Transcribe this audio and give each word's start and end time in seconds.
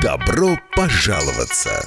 Добро 0.00 0.58
пожаловаться! 0.74 1.86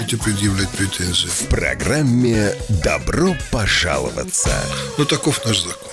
предъявлять 0.09 0.69
претензии? 0.69 1.27
В 1.27 1.47
программе 1.47 2.53
«Добро 2.69 3.35
пожаловаться». 3.51 4.49
Ну, 4.97 5.05
таков 5.05 5.45
наш 5.45 5.61
закон. 5.61 5.90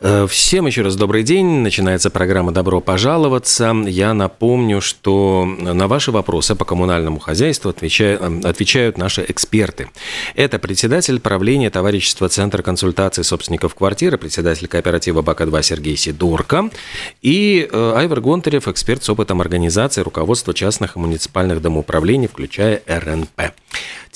Э, 0.00 0.26
Всем 0.28 0.66
еще 0.66 0.82
раз 0.82 0.94
добрый 0.94 1.24
день. 1.24 1.46
Начинается 1.46 2.10
программа 2.10 2.52
«Добро 2.52 2.80
пожаловаться». 2.80 3.74
Я 3.86 4.14
напомню, 4.14 4.80
что 4.80 5.44
на 5.44 5.88
ваши 5.88 6.12
вопросы 6.12 6.54
по 6.54 6.64
коммунальному 6.64 7.18
хозяйству 7.18 7.70
отвечают, 7.70 8.44
отвечают 8.44 8.96
наши 8.96 9.24
эксперты. 9.26 9.90
Это 10.36 10.60
председатель 10.60 11.18
правления 11.18 11.70
товарищества 11.70 12.28
Центра 12.28 12.62
консультации 12.62 13.22
собственников 13.22 13.74
квартиры, 13.74 14.18
председатель 14.18 14.68
кооператива 14.68 15.22
БАКа-2 15.22 15.62
Сергей 15.62 15.96
Сидорко 15.96 16.70
и 17.20 17.68
э, 17.70 17.92
Айвер 17.96 18.20
Гонтарев, 18.20 18.68
эксперт 18.68 19.02
с 19.02 19.10
опытом 19.10 19.40
организации 19.40 20.02
руководства 20.02 20.54
частных 20.54 20.94
и 20.96 21.00
муниципальных 21.00 21.60
домоуправлений, 21.60 22.28
включая 22.28 22.82
РНП. 22.86 23.52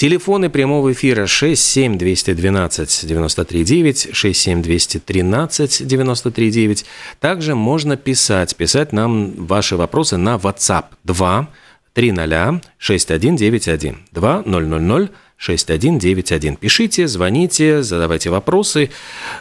Телефоны 0.02 0.50
прямого 0.50 0.90
эфира 0.90 1.28
67212 1.28 3.06
939, 3.06 4.08
67213 4.12 5.86
939. 5.86 6.84
Также 7.20 7.54
можно 7.54 7.96
писать, 7.96 8.56
писать 8.56 8.92
нам 8.92 9.46
ваши 9.46 9.76
вопросы 9.76 10.16
на 10.16 10.34
WhatsApp 10.34 10.86
2 11.04 11.48
300 11.92 12.60
6191 12.78 13.98
2000 14.10 15.08
6191. 15.36 16.56
Пишите, 16.56 17.06
звоните, 17.06 17.84
задавайте 17.84 18.30
вопросы. 18.30 18.90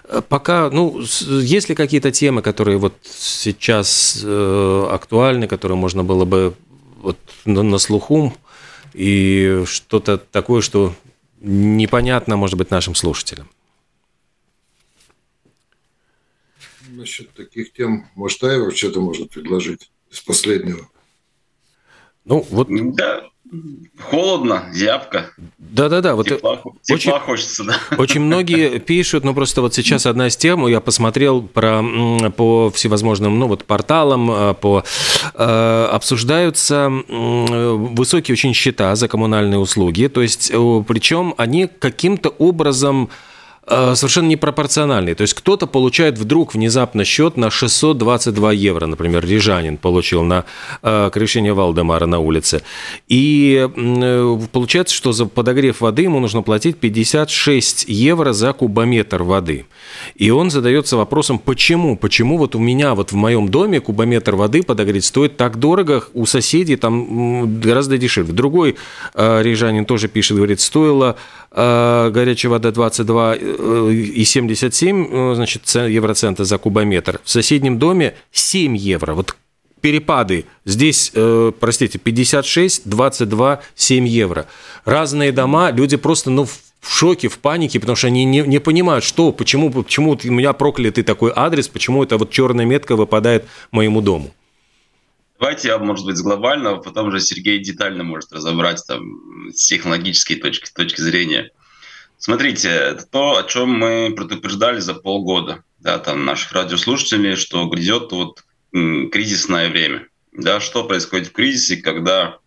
Э, 0.03 0.21
Пока, 0.29 0.69
ну, 0.69 1.01
есть 1.41 1.69
ли 1.69 1.75
какие-то 1.75 2.11
темы, 2.11 2.43
которые 2.43 2.77
вот 2.77 2.93
сейчас 3.03 4.21
э, 4.23 4.87
актуальны, 4.91 5.47
которые 5.47 5.79
можно 5.79 6.03
было 6.03 6.25
бы 6.25 6.53
вот 7.01 7.17
на, 7.45 7.63
на 7.63 7.79
слуху 7.79 8.31
и 8.93 9.63
что-то 9.65 10.17
такое, 10.17 10.61
что 10.61 10.95
непонятно, 11.39 12.37
может 12.37 12.57
быть, 12.57 12.71
нашим 12.71 12.95
слушателям? 12.95 13.49
Насчет 16.89 17.33
таких 17.33 17.73
тем, 17.73 18.07
может, 18.15 18.43
Айвар 18.43 18.75
что-то 18.75 19.01
может 19.01 19.31
предложить 19.31 19.91
из 20.09 20.19
последнего? 20.19 20.89
Ну, 22.25 22.45
вот, 22.49 22.67
Да, 22.69 23.29
холодно, 23.99 24.69
зябко, 24.73 25.33
да-да-да, 25.71 26.15
вот 26.15 26.27
тепла, 26.27 26.59
очень- 26.89 27.05
тепла 27.05 27.19
хочется, 27.19 27.63
да. 27.63 27.75
Очень 27.97 28.21
многие 28.21 28.79
пишут, 28.85 29.23
ну 29.23 29.33
просто 29.33 29.61
вот 29.61 29.73
сейчас 29.73 30.05
одна 30.05 30.27
из 30.27 30.35
тем, 30.35 30.67
я 30.67 30.81
посмотрел 30.81 31.41
про, 31.41 31.81
по 32.35 32.69
всевозможным, 32.71 33.39
ну 33.39 33.47
вот 33.47 33.63
порталам, 33.63 34.29
э, 34.31 34.53
по, 34.53 34.83
э, 35.33 35.89
обсуждаются 35.91 36.89
высокие 37.07 38.33
очень 38.33 38.53
счета 38.53 38.95
за 38.95 39.07
коммунальные 39.07 39.59
услуги, 39.59 40.07
то 40.07 40.21
есть 40.21 40.51
причем 40.87 41.33
они 41.37 41.67
каким-то 41.67 42.29
образом 42.29 43.09
совершенно 43.67 44.27
непропорциональные. 44.27 45.15
То 45.15 45.21
есть 45.21 45.33
кто-то 45.33 45.67
получает 45.67 46.17
вдруг 46.17 46.53
внезапно 46.53 47.05
счет 47.05 47.37
на 47.37 47.49
622 47.49 48.51
евро, 48.53 48.85
например, 48.87 49.25
рижанин 49.25 49.77
получил 49.77 50.23
на 50.23 50.45
э, 50.81 51.09
крещение 51.13 51.53
Валдемара 51.53 52.05
на 52.05 52.19
улице. 52.19 52.63
И 53.07 53.67
э, 53.75 54.39
получается, 54.51 54.95
что 54.95 55.11
за 55.11 55.25
подогрев 55.25 55.81
воды 55.81 56.03
ему 56.03 56.19
нужно 56.19 56.41
платить 56.41 56.77
56 56.77 57.85
евро 57.87 58.33
за 58.33 58.53
кубометр 58.53 59.23
воды. 59.23 59.65
И 60.15 60.31
он 60.31 60.49
задается 60.49 60.97
вопросом, 60.97 61.39
почему? 61.39 61.95
Почему 61.95 62.37
вот 62.37 62.55
у 62.55 62.59
меня 62.59 62.95
вот 62.95 63.11
в 63.11 63.15
моем 63.15 63.49
доме 63.49 63.79
кубометр 63.79 64.35
воды 64.35 64.63
подогреть 64.63 65.05
стоит 65.05 65.37
так 65.37 65.57
дорого, 65.57 66.03
у 66.13 66.25
соседей 66.25 66.75
там 66.75 67.59
гораздо 67.59 67.97
дешевле. 67.97 68.33
Другой 68.33 68.75
э, 69.13 69.41
рижанин 69.43 69.85
тоже 69.85 70.07
пишет, 70.07 70.37
говорит, 70.37 70.59
стоило 70.59 71.15
э, 71.15 71.40
горячая 71.51 72.49
вода 72.49 72.71
22 72.71 73.35
э, 73.35 73.91
и 73.91 74.23
77 74.23 75.07
э, 75.11 75.35
значит, 75.35 75.63
ц- 75.65 75.91
евроцента 75.91 76.45
за 76.45 76.57
кубометр. 76.57 77.19
В 77.23 77.29
соседнем 77.29 77.77
доме 77.77 78.15
7 78.31 78.77
евро. 78.77 79.13
Вот 79.13 79.35
перепады. 79.81 80.45
Здесь, 80.63 81.11
э, 81.13 81.51
простите, 81.59 81.99
56, 81.99 82.83
22, 82.87 83.61
7 83.75 84.07
евро. 84.07 84.45
Разные 84.85 85.31
дома, 85.31 85.71
люди 85.71 85.97
просто, 85.97 86.29
ну, 86.29 86.45
в 86.45 86.91
шоке, 86.91 87.27
в 87.27 87.37
панике, 87.39 87.79
потому 87.79 87.95
что 87.95 88.07
они 88.07 88.25
не, 88.25 88.41
не 88.41 88.59
понимают, 88.59 89.03
что, 89.03 89.31
почему, 89.31 89.69
почему 89.71 90.17
у 90.23 90.31
меня 90.31 90.53
проклятый 90.53 91.03
такой 91.03 91.31
адрес, 91.35 91.67
почему 91.67 92.03
эта 92.03 92.17
вот 92.17 92.31
черная 92.31 92.65
метка 92.65 92.95
выпадает 92.95 93.45
моему 93.71 94.01
дому. 94.01 94.31
Давайте 95.41 95.69
я, 95.69 95.79
может 95.79 96.05
быть, 96.05 96.17
с 96.17 96.21
глобального, 96.21 96.77
потом 96.77 97.07
уже 97.07 97.19
Сергей 97.19 97.57
детально 97.57 98.03
может 98.03 98.31
разобрать 98.31 98.85
там 98.87 99.49
с 99.51 99.65
технологической 99.65 100.35
точки, 100.35 100.71
точки 100.71 101.01
зрения. 101.01 101.49
Смотрите, 102.19 102.69
это 102.69 103.07
то, 103.07 103.37
о 103.37 103.43
чем 103.43 103.71
мы 103.71 104.13
предупреждали 104.15 104.79
за 104.79 104.93
полгода, 104.93 105.63
да, 105.79 105.97
там 105.97 106.25
наших 106.25 106.51
радиослушателей, 106.51 107.35
что 107.35 107.65
грядет 107.65 108.11
вот 108.11 108.43
кризисное 108.71 109.71
время. 109.71 110.09
Да, 110.31 110.59
что 110.59 110.83
происходит 110.83 111.29
в 111.29 111.31
кризисе, 111.31 111.77
когда 111.77 112.37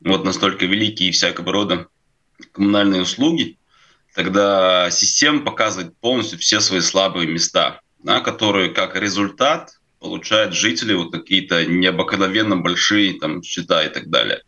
вот 0.00 0.24
настолько 0.24 0.64
великие 0.64 1.12
всякого 1.12 1.52
рода 1.52 1.88
коммунальные 2.52 3.02
услуги, 3.02 3.58
тогда 4.14 4.90
система 4.90 5.40
показывает 5.40 5.94
полностью 5.98 6.38
все 6.38 6.60
свои 6.60 6.80
слабые 6.80 7.28
места, 7.28 7.82
да, 8.02 8.20
которые 8.20 8.70
как 8.70 8.96
результат 8.96 9.77
получают 10.00 10.54
жители 10.54 10.94
вот 10.94 11.12
какие-то 11.12 11.66
необыкновенно 11.66 12.56
большие 12.56 13.18
там 13.18 13.42
счета 13.42 13.84
и 13.84 13.88
так 13.88 14.08
далее. 14.08 14.42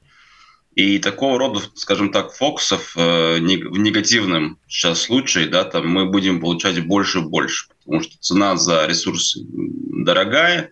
И 0.74 0.98
такого 0.98 1.38
рода, 1.38 1.60
скажем 1.74 2.12
так, 2.12 2.32
фокусов 2.32 2.96
э, 2.96 3.38
в 3.38 3.78
негативном 3.78 4.58
сейчас 4.68 5.02
случае, 5.02 5.48
да, 5.48 5.64
там 5.64 5.88
мы 5.88 6.06
будем 6.06 6.40
получать 6.40 6.86
больше 6.86 7.18
и 7.18 7.22
больше, 7.22 7.66
потому 7.84 8.02
что 8.02 8.16
цена 8.20 8.56
за 8.56 8.86
ресурс 8.86 9.36
дорогая. 9.42 10.70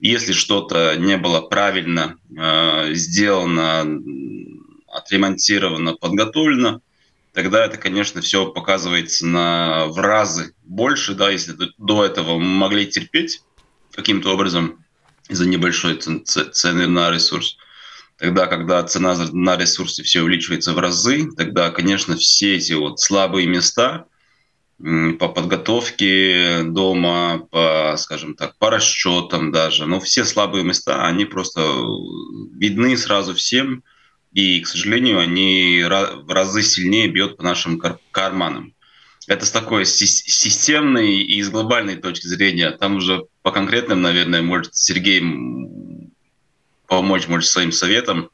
Если 0.00 0.32
что-то 0.32 0.94
не 0.96 1.16
было 1.16 1.40
правильно 1.40 2.16
э, 2.30 2.92
сделано, 2.92 3.86
отремонтировано, 4.86 5.94
подготовлено, 5.94 6.80
тогда 7.32 7.64
это, 7.64 7.78
конечно, 7.78 8.20
все 8.20 8.46
показывается 8.46 9.26
на 9.26 9.86
в 9.86 9.98
разы 9.98 10.52
больше, 10.62 11.14
да, 11.14 11.30
если 11.30 11.56
до 11.78 12.04
этого 12.04 12.38
мы 12.38 12.44
могли 12.44 12.86
терпеть 12.86 13.40
каким-то 13.98 14.32
образом 14.32 14.84
из-за 15.28 15.46
небольшой 15.46 15.96
цены 15.96 16.86
на 16.86 17.10
ресурс. 17.10 17.56
Тогда, 18.16 18.46
когда 18.46 18.82
цена 18.84 19.16
на 19.32 19.56
ресурсы 19.56 20.02
все 20.02 20.22
увеличивается 20.22 20.72
в 20.72 20.78
разы, 20.78 21.28
тогда, 21.36 21.70
конечно, 21.70 22.16
все 22.16 22.56
эти 22.56 22.72
вот 22.72 23.00
слабые 23.00 23.46
места 23.46 24.06
по 24.78 25.28
подготовке 25.28 26.62
дома, 26.62 27.48
по, 27.50 27.96
скажем 27.98 28.34
так, 28.34 28.56
по 28.58 28.70
расчетам 28.70 29.50
даже, 29.50 29.86
но 29.86 29.98
все 29.98 30.24
слабые 30.24 30.62
места, 30.62 31.04
они 31.04 31.24
просто 31.24 31.60
видны 32.54 32.96
сразу 32.96 33.34
всем, 33.34 33.82
и, 34.32 34.60
к 34.60 34.68
сожалению, 34.68 35.18
они 35.18 35.82
в 35.82 36.32
разы 36.32 36.62
сильнее 36.62 37.08
бьют 37.08 37.36
по 37.36 37.42
нашим 37.42 37.80
кар- 37.80 37.98
карманам. 38.12 38.74
Это 39.26 39.44
с 39.44 39.50
такой 39.50 39.84
сис- 39.84 40.22
системной 40.26 41.18
и 41.18 41.42
с 41.42 41.50
глобальной 41.50 41.96
точки 41.96 42.26
зрения. 42.26 42.70
Там 42.70 42.96
уже 42.96 43.26
по 43.48 43.52
конкретным, 43.52 44.02
наверное, 44.02 44.42
может 44.42 44.74
Сергей 44.74 45.22
помочь, 46.86 47.28
может, 47.28 47.48
своим 47.48 47.72
советом, 47.72 48.28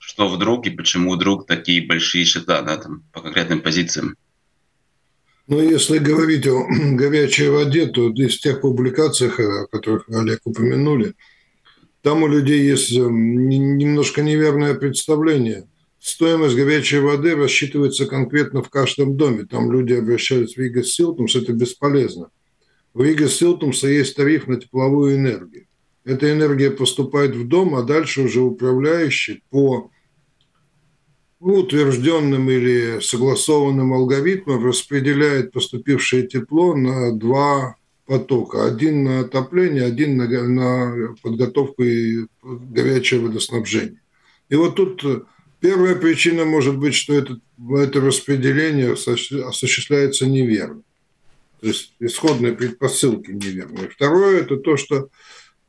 что 0.00 0.26
вдруг 0.26 0.66
и 0.66 0.70
почему 0.70 1.14
вдруг 1.14 1.46
такие 1.46 1.86
большие 1.86 2.24
счета 2.24 2.62
да, 2.62 2.76
там, 2.76 3.04
по 3.12 3.20
конкретным 3.20 3.60
позициям? 3.60 4.16
Ну, 5.46 5.60
если 5.60 5.98
говорить 5.98 6.48
о 6.48 6.66
горячей 6.96 7.48
воде, 7.48 7.86
то 7.86 8.10
из 8.10 8.40
тех 8.40 8.60
публикаций, 8.60 9.28
о 9.28 9.68
которых 9.68 10.08
Олег 10.08 10.40
упомянули, 10.42 11.14
там 12.02 12.24
у 12.24 12.26
людей 12.26 12.64
есть 12.64 12.92
эм, 12.92 13.48
немножко 13.48 14.20
неверное 14.20 14.74
представление. 14.74 15.68
Стоимость 16.00 16.56
горячей 16.56 16.98
воды 16.98 17.36
рассчитывается 17.36 18.06
конкретно 18.06 18.64
в 18.64 18.68
каждом 18.68 19.16
доме. 19.16 19.46
Там 19.48 19.70
люди 19.70 19.92
обращаются 19.92 20.56
в 20.56 20.64
Рига 20.64 20.82
Силтумс, 20.82 21.36
это 21.36 21.52
бесполезно. 21.52 22.30
В 22.96 23.02
Рига 23.02 23.28
Силтумса 23.28 23.88
есть 23.88 24.16
тариф 24.16 24.46
на 24.46 24.58
тепловую 24.58 25.16
энергию. 25.16 25.66
Эта 26.06 26.32
энергия 26.32 26.70
поступает 26.70 27.36
в 27.36 27.46
дом, 27.46 27.74
а 27.74 27.82
дальше 27.82 28.22
уже 28.22 28.40
управляющий 28.40 29.42
по 29.50 29.90
утвержденным 31.38 32.48
или 32.48 33.00
согласованным 33.02 33.92
алгоритмам 33.92 34.64
распределяет 34.64 35.52
поступившее 35.52 36.26
тепло 36.26 36.74
на 36.74 37.12
два 37.12 37.76
потока. 38.06 38.64
Один 38.64 39.04
на 39.04 39.20
отопление, 39.20 39.84
один 39.84 40.16
на, 40.16 40.26
на 40.48 41.14
подготовку 41.22 41.82
и 41.82 42.24
горячее 42.42 43.20
водоснабжение. 43.20 44.00
И 44.48 44.54
вот 44.54 44.76
тут 44.76 45.04
первая 45.60 45.96
причина 45.96 46.46
может 46.46 46.78
быть, 46.78 46.94
что 46.94 47.12
это, 47.12 47.38
это 47.78 48.00
распределение 48.00 48.94
осуществляется 48.94 50.26
неверно. 50.26 50.80
То 51.66 51.70
есть 51.70 51.94
исходные 51.98 52.52
предпосылки 52.52 53.32
неверные. 53.32 53.88
Второе– 53.88 54.40
это 54.42 54.56
то, 54.56 54.76
что 54.76 55.08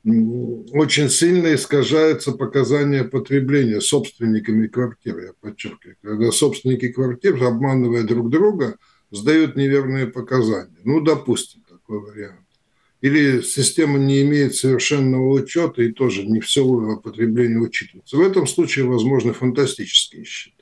очень 0.06 1.10
сильно 1.10 1.56
искажается 1.56 2.34
показания 2.34 3.04
потребления 3.04 3.82
собственниками 3.82 4.68
квартир, 4.68 5.18
я 5.18 5.32
подчеркиваю. 5.42 5.96
Когда 6.04 6.32
собственники 6.32 6.90
квартир, 6.90 7.44
обманывая 7.44 8.04
друг 8.04 8.30
друга, 8.30 8.78
сдают 9.10 9.56
неверные 9.56 10.06
показания. 10.06 10.78
Ну, 10.84 11.02
допустим, 11.02 11.64
такой 11.68 12.00
вариант. 12.00 12.46
Или 13.02 13.42
система 13.42 13.98
не 13.98 14.22
имеет 14.22 14.54
совершенного 14.54 15.34
учета 15.34 15.82
и 15.82 15.92
тоже 15.92 16.28
не 16.28 16.42
все 16.42 16.64
потребление 17.04 17.58
учитывается. 17.58 18.18
В 18.18 18.22
этом 18.22 18.46
случае 18.46 18.86
возможны 18.86 19.34
фантастические 19.34 20.26
счета. 20.26 20.57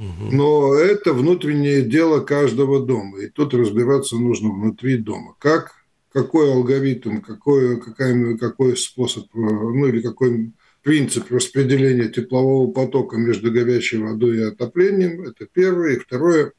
Но 0.00 0.74
это 0.74 1.12
внутреннее 1.12 1.82
дело 1.82 2.20
каждого 2.20 2.84
дома. 2.84 3.20
И 3.20 3.28
тут 3.28 3.52
разбираться 3.52 4.16
нужно 4.16 4.50
внутри 4.50 4.96
дома. 4.96 5.34
Как, 5.38 5.72
какой 6.10 6.50
алгоритм, 6.50 7.20
какой, 7.20 7.78
какая, 7.78 8.38
какой 8.38 8.78
способ, 8.78 9.26
ну 9.34 9.86
или 9.86 10.00
какой 10.00 10.52
принцип 10.82 11.30
распределения 11.30 12.08
теплового 12.08 12.72
потока 12.72 13.18
между 13.18 13.52
горячей 13.52 13.98
водой 13.98 14.38
и 14.38 14.42
отоплением. 14.42 15.22
Это 15.22 15.46
первое. 15.52 15.96
И 15.96 15.98
второе, 15.98 16.52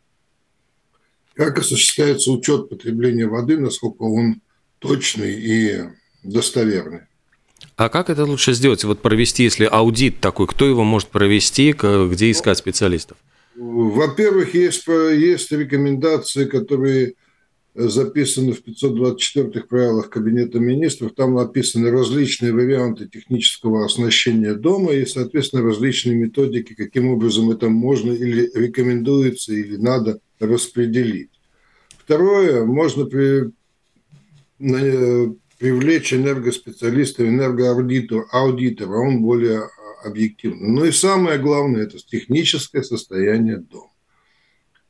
как 1.34 1.58
осуществляется 1.58 2.32
учет 2.32 2.70
потребления 2.70 3.26
воды, 3.26 3.58
насколько 3.58 4.04
он 4.04 4.42
точный 4.78 5.34
и 5.34 5.80
достоверный. 6.22 7.02
А 7.76 7.90
как 7.90 8.12
это 8.12 8.26
лучше 8.26 8.54
сделать? 8.54 8.84
Вот 8.84 9.02
провести, 9.02 9.44
если 9.44 9.66
аудит 9.66 10.20
такой, 10.20 10.46
кто 10.46 10.68
его 10.68 10.84
может 10.84 11.10
провести, 11.10 11.74
где 11.74 12.30
искать 12.30 12.60
специалистов? 12.60 13.18
Во-первых, 13.62 14.56
есть, 14.56 14.88
есть 14.88 15.52
рекомендации, 15.52 16.46
которые 16.46 17.13
записаны 17.75 18.54
в 18.54 18.63
524 18.63 19.66
правилах 19.66 20.10
Кабинета 20.10 20.60
министров. 20.60 21.13
Там 21.16 21.36
написаны 21.36 21.92
различные 21.92 22.54
варианты 22.54 23.08
технического 23.08 23.86
оснащения 23.86 24.56
дома 24.56 24.94
и, 24.94 25.06
соответственно, 25.06 25.62
различные 25.62 26.16
методики, 26.16 26.74
каким 26.74 27.10
образом 27.10 27.52
это 27.52 27.69
можно 27.69 28.12
или 28.12 28.50
рекомендуется, 28.56 29.54
или 29.54 29.78
надо 29.78 30.19
распределить. 30.40 31.30
Второе, 32.00 32.66
можно 32.66 33.06
при, 33.06 33.52
привлечь 34.58 36.13
энергоспециалиста, 36.16 37.28
энергоаудитора, 37.28 38.25
аудитора, 38.31 38.98
он 38.98 39.22
более 39.22 39.69
объективный. 40.03 40.69
Ну 40.69 40.86
и 40.86 40.92
самое 40.92 41.39
главное– 41.39 41.83
это 41.83 41.98
техническое 41.98 42.83
состояние 42.83 43.57
дома. 43.57 43.92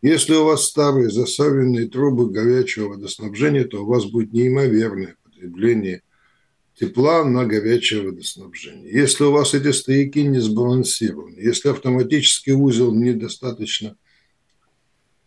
Если 0.01 0.33
у 0.33 0.45
вас 0.45 0.65
старые 0.65 1.11
засоренные 1.11 1.87
трубы 1.87 2.31
горячего 2.31 2.89
водоснабжения, 2.89 3.65
то 3.65 3.83
у 3.83 3.85
вас 3.85 4.05
будет 4.05 4.33
неимоверное 4.33 5.15
потребление 5.23 6.01
тепла 6.73 7.23
на 7.23 7.45
горячее 7.45 8.01
водоснабжение. 8.01 8.91
Если 8.91 9.23
у 9.23 9.31
вас 9.31 9.53
эти 9.53 9.71
стояки 9.71 10.19
не 10.19 10.39
сбалансированы, 10.39 11.37
если 11.39 11.69
автоматический 11.69 12.53
узел 12.53 12.93
недостаточно, 12.95 13.95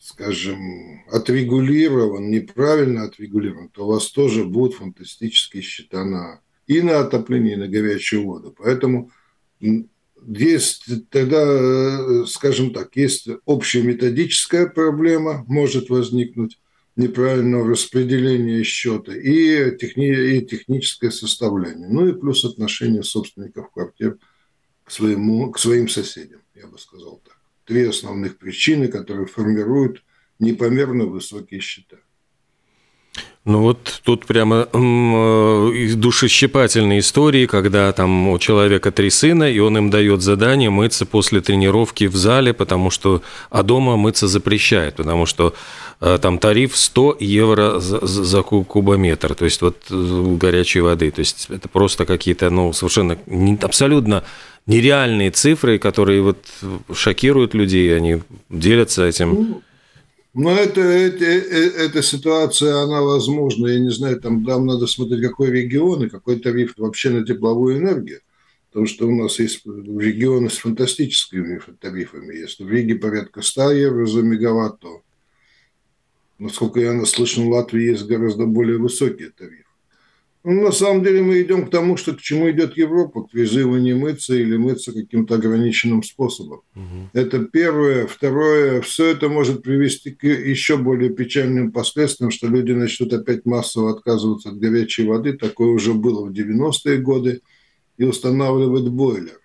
скажем, 0.00 1.04
отрегулирован, 1.10 2.28
неправильно 2.28 3.04
отрегулирован, 3.04 3.68
то 3.68 3.84
у 3.84 3.92
вас 3.92 4.10
тоже 4.10 4.44
будут 4.44 4.74
фантастические 4.74 5.62
счета 5.62 6.04
на, 6.04 6.40
и 6.66 6.82
на 6.82 6.98
отопление, 6.98 7.54
и 7.54 7.58
на 7.58 7.68
горячую 7.68 8.24
воду. 8.24 8.54
Поэтому 8.58 9.12
есть 9.60 10.84
тогда, 11.10 11.42
э, 11.42 12.24
скажем 12.26 12.72
так, 12.72 12.96
есть 12.96 13.28
общая 13.44 13.82
методическая 13.82 14.66
проблема, 14.66 15.44
может 15.48 15.90
возникнуть 15.90 16.58
неправильного 16.96 17.70
распределения 17.70 18.62
счета 18.62 19.14
и, 19.14 19.76
техни, 19.76 20.36
и 20.36 20.46
техническое 20.46 21.10
составление. 21.10 21.88
Ну 21.88 22.08
и 22.08 22.12
плюс 22.12 22.44
отношение 22.44 23.02
собственников 23.02 23.70
квартир 23.72 24.18
к, 24.84 24.90
своему, 24.90 25.50
к 25.50 25.58
своим 25.58 25.88
соседям, 25.88 26.40
я 26.54 26.66
бы 26.66 26.78
сказал 26.78 27.20
так. 27.24 27.36
Три 27.64 27.84
основных 27.84 28.38
причины, 28.38 28.88
которые 28.88 29.26
формируют 29.26 30.04
непомерно 30.38 31.06
высокие 31.06 31.60
счета. 31.60 31.96
Ну 33.46 33.60
вот 33.60 34.00
тут 34.04 34.24
прямо 34.24 34.66
э, 34.72 35.92
душещипательные 35.96 37.00
истории, 37.00 37.44
когда 37.44 37.92
там 37.92 38.28
у 38.28 38.38
человека 38.38 38.90
три 38.90 39.10
сына, 39.10 39.44
и 39.52 39.58
он 39.58 39.76
им 39.76 39.90
дает 39.90 40.22
задание 40.22 40.70
мыться 40.70 41.04
после 41.04 41.42
тренировки 41.42 42.04
в 42.04 42.16
зале, 42.16 42.54
потому 42.54 42.88
что, 42.88 43.20
а 43.50 43.62
дома 43.62 43.98
мыться 43.98 44.28
запрещает, 44.28 44.96
потому 44.96 45.26
что 45.26 45.52
э, 46.00 46.18
там 46.22 46.38
тариф 46.38 46.74
100 46.74 47.18
евро 47.20 47.80
за, 47.80 48.06
за 48.06 48.42
кубометр, 48.42 49.34
то 49.34 49.44
есть 49.44 49.60
вот 49.60 49.76
э, 49.90 50.36
горячей 50.40 50.80
воды, 50.80 51.10
то 51.10 51.18
есть 51.18 51.48
это 51.50 51.68
просто 51.68 52.06
какие-то, 52.06 52.48
ну, 52.48 52.72
совершенно 52.72 53.18
абсолютно 53.60 54.24
нереальные 54.66 55.30
цифры, 55.30 55.78
которые 55.78 56.22
вот 56.22 56.38
шокируют 56.94 57.52
людей, 57.52 57.94
они 57.94 58.22
делятся 58.48 59.04
этим. 59.04 59.62
Но 60.34 60.50
это, 60.50 60.80
это, 60.80 61.24
э, 61.24 61.86
эта 61.86 62.02
ситуация, 62.02 62.82
она 62.82 63.02
возможна, 63.02 63.68
я 63.68 63.78
не 63.78 63.90
знаю, 63.90 64.20
там, 64.20 64.44
там 64.44 64.66
надо 64.66 64.88
смотреть, 64.88 65.22
какой 65.22 65.50
регион 65.50 66.04
и 66.04 66.08
какой 66.08 66.40
тариф 66.40 66.74
вообще 66.76 67.10
на 67.10 67.24
тепловую 67.24 67.78
энергию. 67.78 68.20
Потому 68.68 68.86
что 68.86 69.06
у 69.06 69.14
нас 69.14 69.38
есть 69.38 69.64
регионы 69.64 70.50
с 70.50 70.56
фантастическими 70.56 71.60
тарифами. 71.80 72.34
Если 72.34 72.64
в 72.64 72.70
Риге 72.70 72.96
порядка 72.96 73.42
100 73.42 73.70
евро 73.70 74.06
за 74.06 74.22
мегаватт, 74.22 74.80
то, 74.80 75.02
насколько 76.40 76.80
я 76.80 76.92
наслышан, 76.92 77.44
в 77.44 77.50
Латвии 77.50 77.90
есть 77.90 78.04
гораздо 78.04 78.46
более 78.46 78.78
высокие 78.78 79.30
тарифы. 79.30 79.63
Ну, 80.46 80.62
на 80.62 80.72
самом 80.72 81.02
деле 81.02 81.22
мы 81.22 81.40
идем 81.40 81.66
к 81.66 81.70
тому, 81.70 81.96
что 81.96 82.12
к 82.12 82.20
чему 82.20 82.50
идет 82.50 82.76
Европа, 82.76 83.22
к 83.22 83.30
призыву 83.30 83.78
не 83.78 83.94
мыться 83.94 84.34
или 84.34 84.58
мыться 84.58 84.92
каким-то 84.92 85.36
ограниченным 85.36 86.02
способом. 86.02 86.60
Угу. 86.74 87.10
Это 87.14 87.46
первое. 87.46 88.06
Второе, 88.06 88.82
все 88.82 89.06
это 89.06 89.30
может 89.30 89.62
привести 89.62 90.10
к 90.10 90.24
еще 90.24 90.76
более 90.76 91.08
печальным 91.08 91.72
последствиям, 91.72 92.30
что 92.30 92.46
люди 92.46 92.72
начнут 92.72 93.14
опять 93.14 93.46
массово 93.46 93.92
отказываться 93.92 94.50
от 94.50 94.58
горячей 94.58 95.06
воды. 95.06 95.32
Такое 95.32 95.68
уже 95.68 95.94
было 95.94 96.26
в 96.26 96.32
90-е 96.32 96.98
годы. 96.98 97.40
И 97.96 98.04
устанавливать 98.04 98.88
бойлеры 98.88 99.38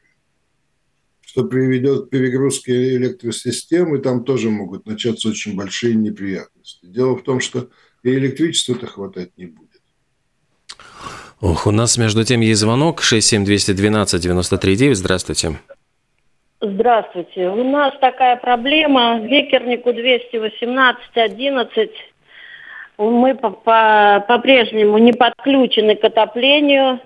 что 1.21 1.43
приведет 1.43 2.07
к 2.07 2.09
перегрузке 2.09 2.95
электросистемы, 2.95 3.99
там 3.99 4.23
тоже 4.23 4.49
могут 4.49 4.87
начаться 4.87 5.29
очень 5.29 5.55
большие 5.55 5.93
неприятности. 5.93 6.87
Дело 6.87 7.15
в 7.15 7.21
том, 7.21 7.39
что 7.39 7.69
и 8.01 8.09
электричества-то 8.09 8.87
хватать 8.87 9.37
не 9.37 9.45
будет. 9.45 9.78
Ох, 11.41 11.67
у 11.67 11.71
нас 11.71 11.97
между 11.97 12.25
тем 12.25 12.41
есть 12.41 12.59
звонок 12.59 13.01
67212-93-9. 13.01 14.93
Здравствуйте. 14.93 15.51
Здравствуйте. 16.59 17.47
У 17.47 17.63
нас 17.63 17.93
такая 18.01 18.35
проблема. 18.35 19.19
Векернику 19.19 19.91
218-11. 19.91 21.91
Мы 22.97 23.35
по-прежнему 23.35 24.97
не 24.97 25.13
подключены 25.13 25.95
к 25.95 26.03
отоплению 26.03 26.99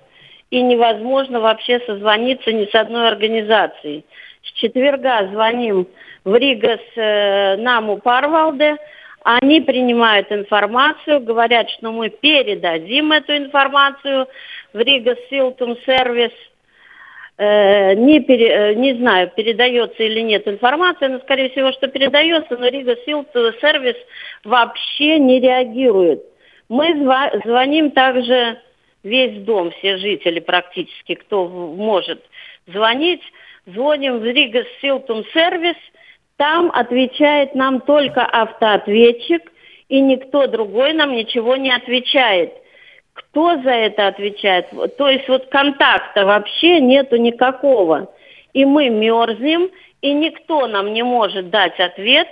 и 0.50 0.64
невозможно 0.64 1.40
вообще 1.40 1.80
созвониться 1.86 2.52
ни 2.52 2.66
с 2.66 2.74
одной 2.74 3.10
организацией. 3.10 4.04
С 4.42 4.52
четверга 4.54 5.30
звоним 5.32 5.88
в 6.24 6.36
Rīgas 6.36 6.80
э, 6.96 7.58
Namu 7.58 7.98
pārvalde– 7.98 8.78
они 9.24 9.62
принимают 9.62 10.32
информацию, 10.32 11.22
говорят, 11.22 11.70
что 11.70 11.92
мы 11.92 12.10
передадим 12.10 13.12
эту 13.12 13.36
информацию 13.36 14.28
в 14.74 14.80
Rīgas 14.80 15.16
siltums 15.30 15.78
сервис 15.86 16.32
не, 17.38 18.20
пере, 18.20 18.48
э, 18.48 18.74
не 18.76 18.94
знаю, 18.94 19.32
передается 19.36 20.04
или 20.04 20.20
нет 20.20 20.48
информация, 20.48 21.10
но 21.10 21.20
скорее 21.20 21.50
всего, 21.50 21.72
что 21.72 21.88
передается, 21.88 22.56
но 22.58 22.68
Rīgas 22.68 22.96
siltums 23.06 23.54
сервис 23.60 23.96
вообще 24.44 25.18
не 25.18 25.40
реагирует. 25.40 26.24
Мы 26.70 26.94
звоним 27.44 27.92
также 27.92 28.60
весь 29.04 29.44
дом, 29.44 29.72
все 29.72 29.98
жители 29.98 30.40
практически, 30.40 31.16
кто 31.16 31.48
может 31.48 32.24
звонить, 32.68 33.24
звоним 33.66 34.20
в 34.20 34.26
Рига 34.26 34.64
Силтум 34.80 35.26
сервис, 35.34 35.76
там 36.44 36.72
отвечает 36.74 37.56
нам 37.56 37.80
только 37.80 38.26
автоответчик, 38.26 39.50
и 39.88 40.02
никто 40.02 40.46
другой 40.48 40.92
нам 40.92 41.14
ничего 41.14 41.56
не 41.56 41.72
отвечает. 41.72 42.52
Кто 43.14 43.62
за 43.62 43.70
это 43.70 44.08
отвечает? 44.08 44.68
То 44.98 45.08
есть 45.08 45.30
вот 45.30 45.46
контакта 45.46 46.26
вообще 46.26 46.82
нету 46.82 47.16
никакого. 47.16 48.14
И 48.52 48.66
мы 48.66 48.90
мерзнем, 48.90 49.70
и 50.02 50.12
никто 50.12 50.68
нам 50.68 50.92
не 50.92 51.02
может 51.02 51.50
дать 51.50 51.80
ответ, 51.80 52.28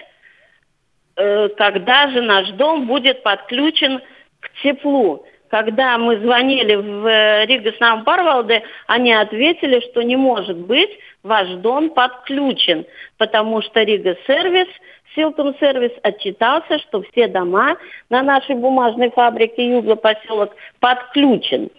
э, 1.16 1.48
когда 1.56 2.10
же 2.10 2.22
наш 2.22 2.50
дом 2.50 2.88
будет 2.88 3.24
подключен 3.24 4.02
к 4.42 4.62
теплу. 4.62 5.26
Когда 5.52 5.98
мы 5.98 6.18
звонили 6.22 6.76
в 6.76 7.06
э, 7.06 7.46
Рига 7.46 7.74
Парвалде, 8.06 8.64
они 8.88 9.12
ответили, 9.12 9.82
что 9.92 10.02
не 10.02 10.16
может 10.16 10.56
быть, 10.56 10.90
ваш 11.24 11.50
дом 11.58 11.90
подключен, 11.90 12.86
потому 13.18 13.62
что 13.62 13.84
Рига 13.84 14.16
Сервис, 14.26 14.70
Силтум 15.14 15.54
Сервис 15.60 15.92
отчитался, 16.04 16.80
что 16.80 17.04
все 17.12 17.28
дома 17.28 17.76
на 18.10 18.24
нашей 18.24 18.56
бумажной 18.56 19.12
фабрике 19.12 19.70
Юго 19.70 19.98
поселок 19.98 20.56
подключен. 20.80 21.70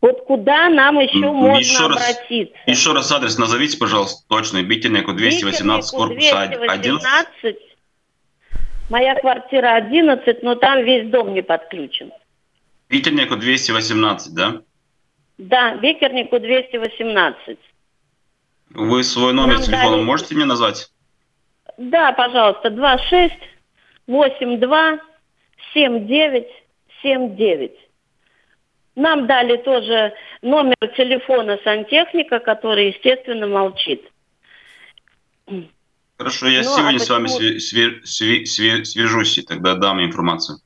Вот 0.00 0.24
куда 0.24 0.68
нам 0.68 0.98
еще 0.98 1.30
можно 1.30 1.58
еще 1.58 1.86
раз, 1.86 2.10
обратиться? 2.10 2.56
Еще 2.66 2.92
раз 2.92 3.12
адрес 3.12 3.38
назовите, 3.38 3.78
пожалуйста, 3.78 4.24
точно. 4.28 4.64
Бительнику 4.64 5.12
218, 5.12 5.96
корпус 5.96 6.32
11. 6.32 7.56
Моя 8.88 9.14
квартира 9.16 9.74
11, 9.74 10.42
но 10.42 10.54
там 10.54 10.84
весь 10.84 11.10
дом 11.10 11.34
не 11.34 11.42
подключен. 11.42 12.12
Викернику 12.88 13.36
218, 13.36 14.34
да? 14.34 14.62
Да, 15.38 15.74
Викернику 15.74 16.38
218. 16.38 17.58
Вы 18.70 19.04
свой 19.04 19.32
номер 19.32 19.54
Нам 19.54 19.62
телефона 19.62 19.96
дали... 19.96 20.04
можете 20.04 20.34
мне 20.34 20.44
назвать? 20.44 20.90
Да, 21.76 22.12
пожалуйста, 22.12 22.70
26 22.70 23.34
82 24.06 25.00
79 25.74 26.46
79. 27.02 27.72
Нам 28.94 29.26
дали 29.26 29.56
тоже 29.58 30.14
номер 30.42 30.76
телефона 30.96 31.58
сантехника, 31.64 32.38
который, 32.38 32.88
естественно, 32.88 33.46
молчит. 33.46 34.10
Хорошо, 36.18 36.48
я 36.48 36.62
ну, 36.62 36.76
сегодня 36.76 36.96
а 36.96 37.00
с 37.00 37.08
вами 37.10 37.28
све- 37.28 37.56
све- 37.58 38.42
све- 38.44 38.84
свяжусь 38.84 39.38
и 39.38 39.42
тогда 39.42 39.74
дам 39.74 40.02
информацию. 40.02 40.58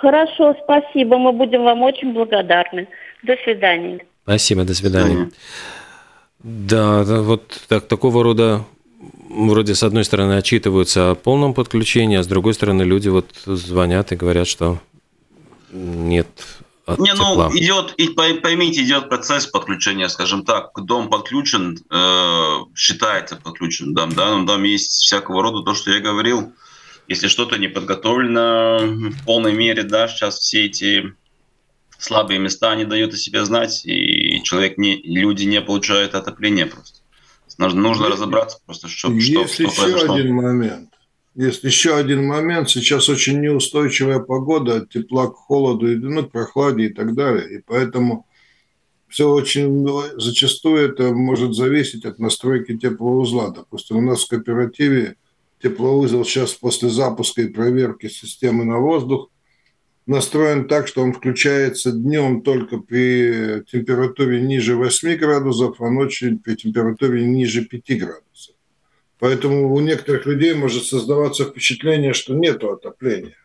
Хорошо, 0.00 0.54
спасибо. 0.64 1.16
Мы 1.16 1.32
будем 1.32 1.62
вам 1.62 1.82
очень 1.82 2.12
благодарны. 2.12 2.88
До 3.22 3.36
свидания. 3.44 4.04
Спасибо, 4.24 4.64
до 4.64 4.74
свидания. 4.74 5.30
Да, 6.40 7.02
вот 7.04 7.60
так, 7.68 7.86
такого 7.86 8.22
рода 8.22 8.64
вроде 9.30 9.74
с 9.74 9.82
одной 9.82 10.04
стороны 10.04 10.34
отчитываются 10.34 11.10
о 11.10 11.14
полном 11.14 11.54
подключении, 11.54 12.18
а 12.18 12.22
с 12.22 12.26
другой 12.26 12.54
стороны 12.54 12.82
люди 12.82 13.08
вот 13.08 13.26
звонят 13.44 14.12
и 14.12 14.16
говорят, 14.16 14.46
что 14.46 14.80
нет 15.72 16.26
от 16.86 17.00
Не, 17.00 17.14
ну, 17.14 17.30
тепла. 17.30 17.48
ну, 17.50 17.58
идет, 17.58 17.94
и 17.96 18.08
поймите, 18.08 18.82
идет 18.82 19.08
процесс 19.08 19.46
подключения, 19.46 20.08
скажем 20.08 20.44
так. 20.44 20.70
Дом 20.76 21.10
подключен, 21.10 21.76
э, 21.90 22.58
считается 22.76 23.36
подключен 23.36 23.92
дом, 23.92 24.12
да, 24.12 24.36
но 24.36 24.46
там 24.46 24.62
есть 24.62 24.92
всякого 24.92 25.42
рода 25.42 25.62
то, 25.64 25.74
что 25.74 25.90
я 25.90 26.00
говорил. 26.00 26.52
Если 27.08 27.26
что-то 27.28 27.58
не 27.58 27.68
подготовлено 27.68 28.78
в 29.10 29.24
полной 29.24 29.52
мере, 29.52 29.82
да, 29.82 30.06
сейчас 30.08 30.38
все 30.38 30.66
эти 30.66 31.14
слабые 31.98 32.38
места 32.38 32.74
не 32.76 32.84
дают 32.84 33.14
о 33.14 33.16
себе 33.16 33.44
знать, 33.44 33.82
и 33.84 34.40
человек 34.44 34.78
не, 34.78 35.02
люди 35.02 35.44
не 35.44 35.60
получают 35.60 36.14
отопление 36.14 36.66
просто. 36.66 37.00
Нужно, 37.58 37.80
нужно 37.80 38.08
разобраться 38.08 38.58
просто, 38.64 38.86
что, 38.88 39.10
Есть 39.10 39.32
что, 39.32 39.46
что 39.48 39.62
еще 39.64 39.80
произошло. 39.80 40.14
один 40.14 40.34
момент. 40.34 40.90
Есть 41.36 41.64
еще 41.64 41.94
один 41.96 42.26
момент. 42.26 42.70
Сейчас 42.70 43.10
очень 43.10 43.42
неустойчивая 43.42 44.20
погода 44.20 44.76
от 44.76 44.88
тепла 44.88 45.26
к 45.26 45.34
холоду, 45.34 45.86
ну, 45.86 46.24
к 46.24 46.32
прохладе 46.32 46.86
и 46.86 46.88
так 46.88 47.14
далее. 47.14 47.58
И 47.58 47.62
поэтому 47.62 48.26
все 49.06 49.30
очень 49.30 49.86
зачастую 50.18 50.88
это 50.88 51.12
может 51.12 51.54
зависеть 51.54 52.06
от 52.06 52.18
настройки 52.18 52.78
теплоузла. 52.78 53.52
Допустим, 53.52 53.98
у 53.98 54.00
нас 54.00 54.24
в 54.24 54.28
кооперативе 54.28 55.16
теплоузел 55.62 56.24
сейчас 56.24 56.54
после 56.54 56.88
запуска 56.88 57.42
и 57.42 57.48
проверки 57.48 58.08
системы 58.08 58.64
на 58.64 58.78
воздух 58.78 59.30
настроен 60.06 60.66
так, 60.66 60.88
что 60.88 61.02
он 61.02 61.12
включается 61.12 61.92
днем 61.92 62.40
только 62.40 62.78
при 62.78 63.62
температуре 63.70 64.40
ниже 64.40 64.74
8 64.74 65.16
градусов, 65.16 65.82
а 65.82 65.90
ночью 65.90 66.38
при 66.38 66.54
температуре 66.54 67.26
ниже 67.26 67.62
5 67.66 67.98
градусов. 67.98 68.55
Поэтому 69.18 69.72
у 69.74 69.80
некоторых 69.80 70.26
людей 70.26 70.54
может 70.54 70.84
создаваться 70.84 71.44
впечатление, 71.44 72.12
что 72.12 72.34
нет 72.34 72.62
отопления. 72.62 73.36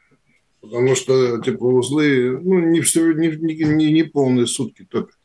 Потому 0.59 0.95
что 0.95 1.41
теплоузлы 1.41 2.39
ну, 2.41 2.59
не, 2.59 2.79
не, 2.79 3.65
не, 3.65 3.91
не 3.93 4.03
полные 4.03 4.47
сутки 4.47 4.85
топят. 4.89 5.15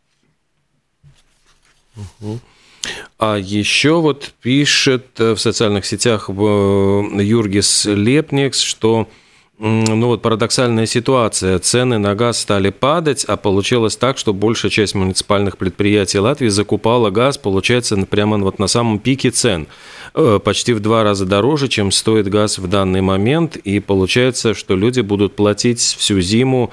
А 3.19 3.37
еще 3.37 4.01
вот 4.01 4.35
пишет 4.43 5.07
э, 5.19 5.33
в 5.33 5.39
социальных 5.39 5.87
сетях 5.87 6.29
Юргис 6.29 7.87
Лепникс, 7.87 8.61
что 8.61 9.09
ну 9.59 10.09
вот 10.09 10.21
парадоксальная 10.21 10.85
ситуация. 10.85 11.59
Цены 11.59 11.97
на 11.97 12.15
газ 12.15 12.41
стали 12.41 12.69
падать, 12.71 13.25
а 13.25 13.37
получилось 13.37 13.97
так, 13.97 14.19
что 14.19 14.35
большая 14.35 14.71
часть 14.71 14.95
муниципальных 14.95 15.57
предприятий 15.57 16.19
Латвии 16.19 16.49
закупала 16.49 17.11
газ, 17.11 17.39
получается, 17.39 17.97
прямо 17.97 18.37
вот 18.39 18.59
на 18.59 18.67
самом 18.67 18.99
пике 18.99 19.31
цен. 19.31 19.67
Э, 20.15 20.39
почти 20.45 20.75
в 20.75 20.81
два 20.81 21.05
раза 21.05 21.25
дороже, 21.25 21.69
чем 21.69 21.91
стоит 21.91 22.29
газ 22.29 22.59
в 22.59 22.69
данный 22.69 23.01
момент. 23.01 23.57
И 23.57 23.81
получается, 23.81 24.53
что 24.53 24.77
люди 24.77 25.01
будут 25.01 25.37
платить 25.37 25.81
всю 25.81 26.21
зиму 26.21 26.71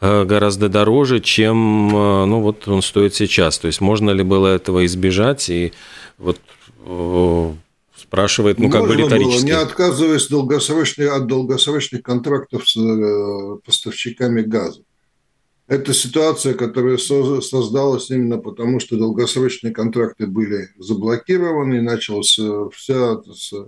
э, 0.00 0.24
гораздо 0.24 0.70
дороже, 0.70 1.20
чем 1.20 1.94
э, 1.94 2.24
ну, 2.24 2.40
вот 2.40 2.66
он 2.66 2.80
стоит 2.80 3.14
сейчас. 3.14 3.58
То 3.58 3.66
есть 3.66 3.82
можно 3.82 4.10
ли 4.10 4.22
было 4.22 4.48
этого 4.48 4.86
избежать? 4.86 5.50
И 5.50 5.72
вот 6.16 6.40
спрашивает, 8.12 8.58
ну, 8.58 8.68
как 8.68 8.82
Можно 8.82 8.94
бы 8.94 9.02
риторически. 9.02 9.40
Было, 9.40 9.46
не 9.46 9.52
отказываясь 9.52 10.28
долгосрочных, 10.28 11.12
от 11.14 11.26
долгосрочных 11.26 12.02
контрактов 12.02 12.68
с 12.68 12.76
э, 12.76 13.56
поставщиками 13.64 14.42
газа. 14.42 14.82
Это 15.66 15.94
ситуация, 15.94 16.52
которая 16.52 16.98
создалась 16.98 18.10
именно 18.10 18.36
потому, 18.36 18.80
что 18.80 18.98
долгосрочные 18.98 19.72
контракты 19.72 20.26
были 20.26 20.68
заблокированы, 20.76 21.76
и 21.76 21.80
началась 21.80 22.38
э, 22.38 22.68
вся 22.74 23.16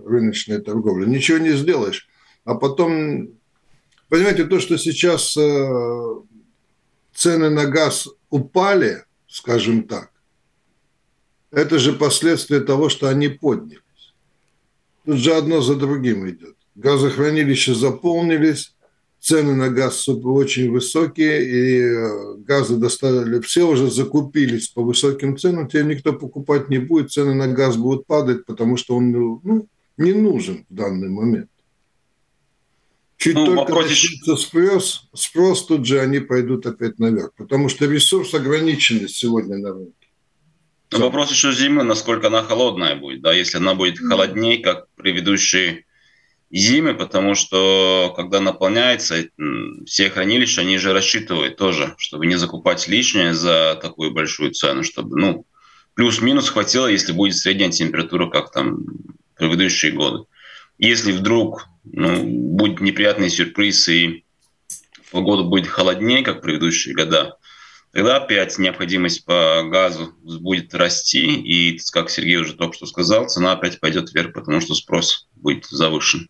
рыночная 0.05 0.59
торговля. 0.59 1.07
Ничего 1.07 1.39
не 1.39 1.53
сделаешь. 1.53 2.07
А 2.45 2.55
потом, 2.55 3.31
понимаете, 4.11 4.45
то, 4.45 4.61
что 4.61 4.77
сейчас 4.77 5.35
э, 5.39 6.15
цены 7.15 7.49
на 7.49 7.65
газ 7.65 8.11
упали, 8.29 9.05
скажем 9.27 9.85
так, 9.85 10.11
это 11.51 11.79
же 11.79 11.95
последствия 11.95 12.61
того, 12.61 12.91
что 12.91 13.09
они 13.09 13.29
подняли. 13.29 13.84
Тут 15.05 15.19
же 15.19 15.35
одно 15.35 15.61
за 15.61 15.75
другим 15.75 16.29
идет. 16.29 16.57
Газохранилища 16.75 17.75
заполнились, 17.75 18.75
цены 19.21 19.55
на 19.55 19.69
газ 19.69 20.09
очень 20.09 20.71
высокие, 20.71 21.45
и 21.45 21.81
э, 21.81 22.35
газы 22.39 22.77
доставили, 22.77 23.41
все 23.41 23.67
уже 23.67 23.91
закупились 23.91 24.69
по 24.69 24.83
высоким 24.83 25.39
ценам, 25.39 25.69
теперь 25.69 25.87
никто 25.87 26.13
покупать 26.13 26.69
не 26.69 26.79
будет, 26.79 27.13
цены 27.13 27.35
на 27.35 27.49
газ 27.49 27.77
будут 27.77 28.07
падать, 28.07 28.45
потому 28.45 28.77
что 28.77 28.97
он 28.97 29.11
ну, 29.13 29.69
не 29.97 30.13
нужен 30.13 30.67
в 30.69 30.75
данный 30.75 31.09
момент. 31.09 31.49
Чуть 33.17 33.35
ну, 33.35 33.47
только 33.47 33.61
вопросе... 33.61 33.89
начнется 33.89 34.37
спрос, 34.37 35.09
спрос 35.15 35.67
тут 35.67 35.87
же 35.87 36.01
они 36.01 36.19
пойдут 36.19 36.67
опять 36.67 36.99
наверх, 36.99 37.33
потому 37.37 37.69
что 37.69 37.87
ресурс 37.87 38.35
ограниченный 38.35 39.09
сегодня 39.09 39.57
на 39.57 39.73
рынке. 39.73 40.04
Но 40.95 41.07
вопрос 41.07 41.33
еще 41.33 41.53
зимы, 41.53 41.83
насколько 41.83 42.29
она 42.29 42.43
холодная 42.43 42.95
будет, 42.95 43.21
да, 43.21 43.33
если 43.33 43.57
она 43.57 43.75
будет 43.75 43.99
холоднее, 43.99 44.59
как 44.59 44.87
предыдущие 44.95 45.87
зимы, 46.53 46.95
потому 46.95 47.35
что 47.35 48.13
когда 48.17 48.41
наполняется, 48.41 49.27
все 49.87 50.09
хранилища, 50.09 50.61
они 50.61 50.79
же 50.79 50.93
рассчитывают 50.93 51.57
тоже, 51.57 51.97
чтобы 51.99 52.27
не 52.27 52.37
закупать 52.37 52.87
лишнее 52.87 53.35
за 53.35 53.77
такую 53.83 54.13
большую 54.13 54.53
цену, 54.53 54.85
чтобы, 54.85 55.19
ну, 55.21 55.47
плюс-минус 55.95 56.49
хватило, 56.49 56.87
если 56.87 57.13
будет 57.13 57.37
средняя 57.37 57.73
температура, 57.73 58.31
как 58.31 58.53
там 58.53 58.85
предыдущие 59.37 59.91
годы. 59.91 60.27
Если 60.79 61.11
вдруг 61.11 61.67
ну, 61.85 62.23
будет 62.25 62.81
неприятный 62.81 63.31
сюрприз 63.31 63.89
и 63.89 64.25
погода 65.11 65.43
будет 65.43 65.67
холоднее, 65.67 66.23
как 66.23 66.41
предыдущие 66.41 66.95
года, 66.95 67.37
тогда 67.95 68.17
опять 68.17 68.59
необходимость 68.59 69.25
по 69.25 69.63
газу 69.65 70.13
будет 70.23 70.75
расти, 70.75 71.41
и, 71.41 71.79
как 71.93 72.11
Сергей 72.11 72.37
уже 72.37 72.55
только 72.55 72.75
что 72.75 72.87
сказал, 72.87 73.27
цена 73.29 73.53
опять 73.53 73.81
пойдет 73.81 74.13
вверх, 74.13 74.33
потому 74.33 74.61
что 74.61 74.75
спрос 74.75 75.29
будет 75.37 75.65
завышен. 75.67 76.29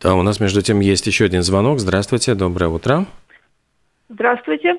Да, 0.00 0.14
у 0.14 0.22
нас 0.22 0.40
между 0.40 0.62
тем 0.62 0.80
есть 0.80 1.06
еще 1.06 1.24
один 1.24 1.42
звонок. 1.42 1.78
Здравствуйте, 1.78 2.34
доброе 2.34 2.68
утро. 2.68 3.06
Здравствуйте. 4.08 4.76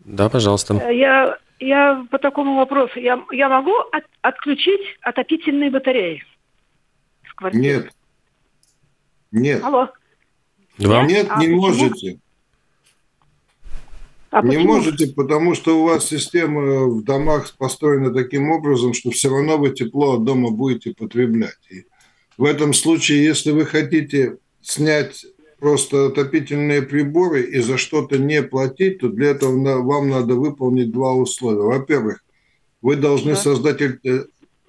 Да, 0.00 0.28
пожалуйста. 0.28 0.74
Я, 0.90 1.38
я 1.58 2.06
по 2.10 2.18
такому 2.18 2.56
вопросу. 2.56 2.98
Я, 2.98 3.22
я 3.32 3.48
могу 3.48 3.74
от, 3.92 4.04
отключить 4.20 4.80
отопительные 5.00 5.70
батареи? 5.70 6.22
Нет. 7.52 7.90
Нет. 9.32 9.62
Алло. 9.62 9.88
Вам? 10.78 11.06
Нет, 11.06 11.26
а 11.30 11.40
не 11.40 11.46
почему? 11.46 11.60
можете. 11.60 12.18
А 14.30 14.42
не 14.42 14.56
почему? 14.56 14.74
можете, 14.74 15.06
потому 15.08 15.54
что 15.54 15.80
у 15.80 15.84
вас 15.84 16.06
система 16.06 16.86
в 16.86 17.04
домах 17.04 17.54
построена 17.56 18.12
таким 18.12 18.50
образом, 18.50 18.92
что 18.92 19.10
все 19.10 19.30
равно 19.30 19.56
вы 19.56 19.70
тепло 19.70 20.14
от 20.14 20.24
дома 20.24 20.50
будете 20.50 20.94
потреблять. 20.94 21.58
И 21.70 21.84
в 22.36 22.44
этом 22.44 22.74
случае, 22.74 23.24
если 23.24 23.52
вы 23.52 23.64
хотите 23.64 24.38
снять 24.60 25.24
просто 25.58 26.06
отопительные 26.06 26.82
приборы 26.82 27.42
и 27.42 27.60
за 27.60 27.78
что-то 27.78 28.18
не 28.18 28.42
платить, 28.42 28.98
то 28.98 29.08
для 29.08 29.30
этого 29.30 29.82
вам 29.82 30.10
надо 30.10 30.34
выполнить 30.34 30.90
два 30.90 31.14
условия. 31.14 31.62
Во-первых, 31.62 32.22
вы 32.82 32.96
должны 32.96 33.32
да. 33.32 33.36
создать 33.36 33.80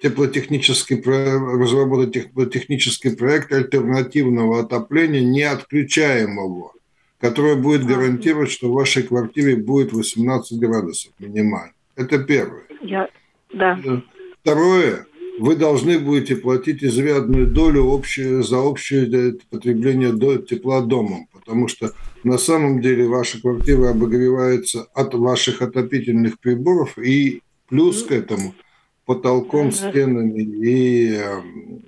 теплотехнический, 0.00 1.02
разработать 1.02 2.14
теплотехнический 2.14 3.16
проект 3.16 3.52
альтернативного 3.52 4.60
отопления, 4.60 5.20
не 5.20 5.42
отключаемого, 5.42 6.72
который 7.20 7.56
будет 7.56 7.84
гарантировать, 7.84 8.50
что 8.50 8.68
в 8.68 8.74
вашей 8.74 9.02
квартире 9.02 9.56
будет 9.56 9.92
18 9.92 10.58
градусов 10.58 11.12
минимально. 11.18 11.72
Это 11.96 12.18
первое. 12.18 12.64
Я... 12.80 13.08
Да. 13.52 13.78
Второе, 14.42 15.06
вы 15.38 15.56
должны 15.56 15.98
будете 15.98 16.36
платить 16.36 16.84
изрядную 16.84 17.46
долю 17.46 17.92
общую, 17.92 18.42
за 18.42 18.58
общее 18.58 19.38
потребление 19.50 20.12
тепла 20.44 20.82
домом, 20.82 21.28
потому 21.32 21.66
что 21.68 21.92
на 22.24 22.38
самом 22.38 22.80
деле 22.80 23.06
ваша 23.06 23.40
квартира 23.40 23.90
обогревается 23.90 24.86
от 24.94 25.14
ваших 25.14 25.62
отопительных 25.62 26.38
приборов 26.38 26.98
и 26.98 27.42
плюс 27.68 28.02
к 28.02 28.12
этому– 28.12 28.54
потолком, 29.08 29.72
стенами 29.72 30.42
и 30.42 31.14
эм, 31.14 31.82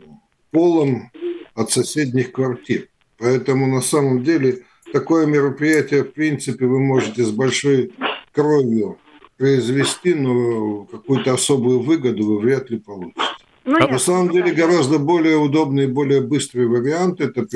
полом 0.51 1.11
от 1.55 1.71
соседних 1.71 2.33
квартир. 2.33 2.89
Поэтому 3.19 3.67
на 3.67 3.83
самом 3.83 4.25
деле 4.25 4.63
такое 4.93 5.27
мероприятие, 5.27 6.05
в 6.05 6.13
принципе, 6.13 6.67
вы 6.67 6.81
можете 6.81 7.25
с 7.25 7.31
большой 7.31 7.93
кровью 8.33 8.99
произвести, 9.37 10.15
но 10.15 10.85
какую-то 10.85 11.35
особую 11.35 11.81
выгоду 11.81 12.27
вы 12.27 12.39
вряд 12.41 12.71
ли 12.71 12.79
получите. 12.79 13.30
Ну, 13.65 13.77
а 13.79 13.87
на 13.87 13.99
самом 13.99 14.31
деле 14.31 14.53
гораздо 14.53 14.99
более 14.99 15.37
удобный 15.37 15.85
и 15.85 15.87
более 15.87 16.23
быстрый 16.23 16.67
вариант– 16.67 17.21
это 17.23 17.47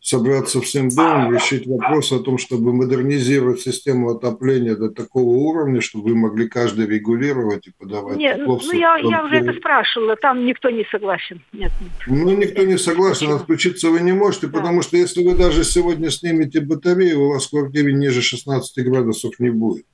собраться 0.00 0.60
всем 0.60 0.88
домом, 0.88 1.34
решить 1.34 1.66
вопрос 1.66 2.10
о 2.12 2.20
том, 2.20 2.38
чтобы 2.38 2.72
модернизировать 2.72 3.60
систему 3.60 4.10
отопления 4.10 4.74
до 4.74 4.90
такого 4.90 5.28
уровня, 5.28 5.80
чтобы 5.80 6.10
вы 6.10 6.16
могли 6.16 6.48
каждый 6.48 6.86
регулировать 6.86 7.66
и 7.66 7.72
подавать 7.78 8.16
Нет, 8.16 8.38
тепло. 8.38 8.60
Ну, 8.64 8.72
я, 8.72 8.96
я 8.96 9.24
уже 9.24 9.36
это 9.36 9.52
спрашивала, 9.52 10.16
там 10.16 10.44
никто 10.46 10.70
не 10.70 10.84
согласен. 10.90 11.42
Нет, 11.52 11.70
нет. 11.80 11.92
Ну, 12.06 12.36
никто 12.36 12.62
не 12.62 12.78
согласен, 12.78 13.30
отключиться 13.30 13.90
вы 13.90 14.00
не 14.00 14.12
можете, 14.12 14.46
да. 14.46 14.58
потому 14.58 14.82
что 14.82 14.96
если 14.96 15.22
вы 15.22 15.36
даже 15.36 15.64
сегодня 15.64 16.10
снимете 16.10 16.60
батарею, 16.60 17.20
у 17.20 17.28
вас 17.28 17.46
в 17.46 17.50
квартире 17.50 17.92
ниже 17.92 18.22
16 18.22 18.84
градусов 18.84 19.38
не 19.38 19.50
будет. 19.50 19.84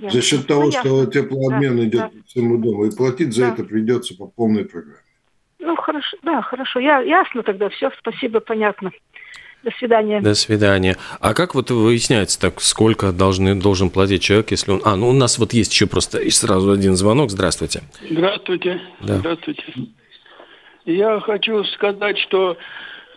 За 0.00 0.22
счет 0.22 0.46
того, 0.46 0.64
ну, 0.64 0.72
что 0.72 1.06
теплообмен 1.06 1.76
да, 1.76 1.84
идет 1.84 2.00
да. 2.00 2.08
по 2.08 2.26
всему 2.26 2.58
дому, 2.58 2.84
и 2.84 2.94
платить 2.94 3.34
за 3.34 3.46
да. 3.46 3.52
это 3.54 3.64
придется 3.64 4.14
по 4.16 4.26
полной 4.26 4.64
программе. 4.64 5.00
Ну, 5.58 5.74
хорошо, 5.76 6.16
да, 6.22 6.42
хорошо. 6.42 6.80
Я, 6.80 7.00
ясно 7.00 7.42
тогда, 7.42 7.68
все, 7.70 7.90
спасибо, 7.98 8.40
понятно. 8.40 8.90
До 9.62 9.72
свидания. 9.78 10.20
До 10.20 10.34
свидания. 10.34 10.96
А 11.18 11.34
как 11.34 11.56
вот 11.56 11.70
выясняется 11.70 12.40
так, 12.40 12.60
сколько 12.60 13.10
должны, 13.10 13.54
должен 13.56 13.90
платить 13.90 14.22
человек, 14.22 14.52
если 14.52 14.70
он... 14.70 14.82
А, 14.84 14.94
ну 14.94 15.08
у 15.08 15.12
нас 15.12 15.38
вот 15.38 15.52
есть 15.54 15.72
еще 15.72 15.86
просто 15.86 16.18
и 16.18 16.30
сразу 16.30 16.70
один 16.70 16.94
звонок. 16.94 17.30
Здравствуйте. 17.30 17.82
Здравствуйте. 18.08 18.80
Да. 19.00 19.18
Здравствуйте. 19.18 19.64
Я 20.84 21.18
хочу 21.18 21.64
сказать, 21.64 22.16
что 22.18 22.56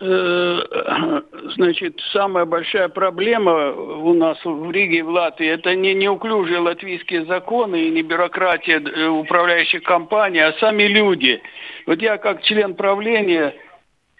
значит, 1.56 2.00
самая 2.12 2.46
большая 2.46 2.88
проблема 2.88 3.70
у 3.72 4.14
нас 4.14 4.38
в 4.42 4.70
Риге, 4.70 5.02
в 5.02 5.10
Латвии, 5.10 5.46
это 5.46 5.74
не 5.74 5.92
неуклюжие 5.92 6.58
латвийские 6.58 7.26
законы 7.26 7.82
и 7.82 7.90
не 7.90 8.00
бюрократия 8.00 8.80
э, 8.80 9.06
управляющих 9.08 9.82
компаний, 9.82 10.38
а 10.40 10.54
сами 10.54 10.84
люди. 10.84 11.42
Вот 11.86 12.00
я 12.00 12.16
как 12.16 12.42
член 12.44 12.76
правления 12.76 13.54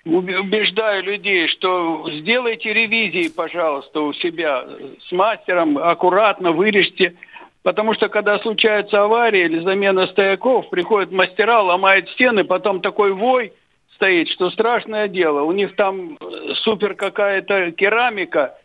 убеждаю 0.04 1.02
людей, 1.02 1.48
что 1.48 2.06
сделайте 2.12 2.74
ревизии, 2.74 3.30
пожалуйста, 3.34 4.02
у 4.02 4.12
себя 4.12 4.66
с 5.08 5.12
мастером, 5.12 5.78
аккуратно 5.78 6.52
вырежьте. 6.52 7.14
Потому 7.62 7.94
что 7.94 8.10
когда 8.10 8.38
случается 8.40 9.02
авария 9.02 9.46
или 9.46 9.60
замена 9.60 10.06
стояков, 10.08 10.68
приходят 10.68 11.10
мастера, 11.10 11.62
ломают 11.62 12.10
стены, 12.10 12.44
потом 12.44 12.82
такой 12.82 13.12
вой– 13.14 13.54
стоит, 14.00 14.28
что 14.30 14.50
страшное 14.50 15.08
дело. 15.08 15.42
У 15.42 15.52
них 15.52 15.76
там 15.76 16.16
э, 16.16 16.54
супер 16.62 16.94
какая-то 16.94 17.70
керамика, 17.72 18.58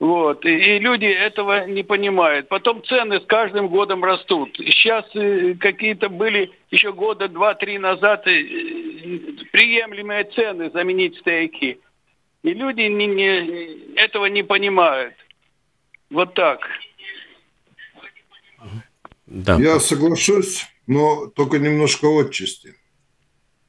вот, 0.00 0.44
и, 0.44 0.50
и 0.50 0.78
люди 0.80 1.04
этого 1.04 1.66
не 1.66 1.84
понимают. 1.84 2.48
Потом 2.48 2.82
цены 2.84 3.20
с 3.20 3.24
каждым 3.26 3.68
годом 3.68 4.02
растут. 4.02 4.56
Сейчас 4.56 5.04
э, 5.14 5.54
какие-то 5.54 6.08
были 6.08 6.50
еще 6.72 6.92
года 6.92 7.28
два-три 7.28 7.78
назад 7.78 8.26
э, 8.26 8.32
приемлемые 9.52 10.24
цены 10.24 10.70
заменить 10.70 11.16
стояки. 11.18 11.78
И 12.42 12.52
люди 12.52 12.82
не, 12.82 13.06
не, 13.06 13.94
этого 13.94 14.26
не 14.26 14.42
понимают. 14.42 15.14
Вот 16.10 16.34
так. 16.34 16.66
Да. 19.26 19.56
Я 19.56 19.78
соглашусь, 19.78 20.66
но 20.88 21.28
только 21.28 21.60
немножко 21.60 22.08
отчасти. 22.08 22.74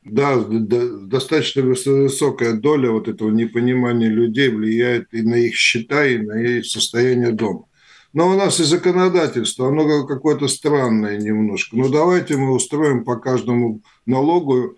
Да, 0.03 0.43
достаточно 0.43 1.61
высокая 1.61 2.53
доля 2.53 2.91
вот 2.91 3.07
этого 3.07 3.29
непонимания 3.29 4.09
людей 4.09 4.49
влияет 4.49 5.13
и 5.13 5.21
на 5.21 5.35
их 5.35 5.55
счета, 5.55 6.05
и 6.05 6.17
на 6.17 6.41
их 6.41 6.65
состояние 6.65 7.31
дома. 7.31 7.65
Но 8.13 8.29
у 8.29 8.35
нас 8.35 8.59
и 8.59 8.63
законодательство, 8.63 9.67
оно 9.67 10.05
какое-то 10.05 10.47
странное 10.47 11.17
немножко. 11.17 11.77
Ну, 11.77 11.87
давайте 11.87 12.35
мы 12.35 12.53
устроим 12.53 13.05
по 13.05 13.15
каждому 13.17 13.81
налогу 14.05 14.75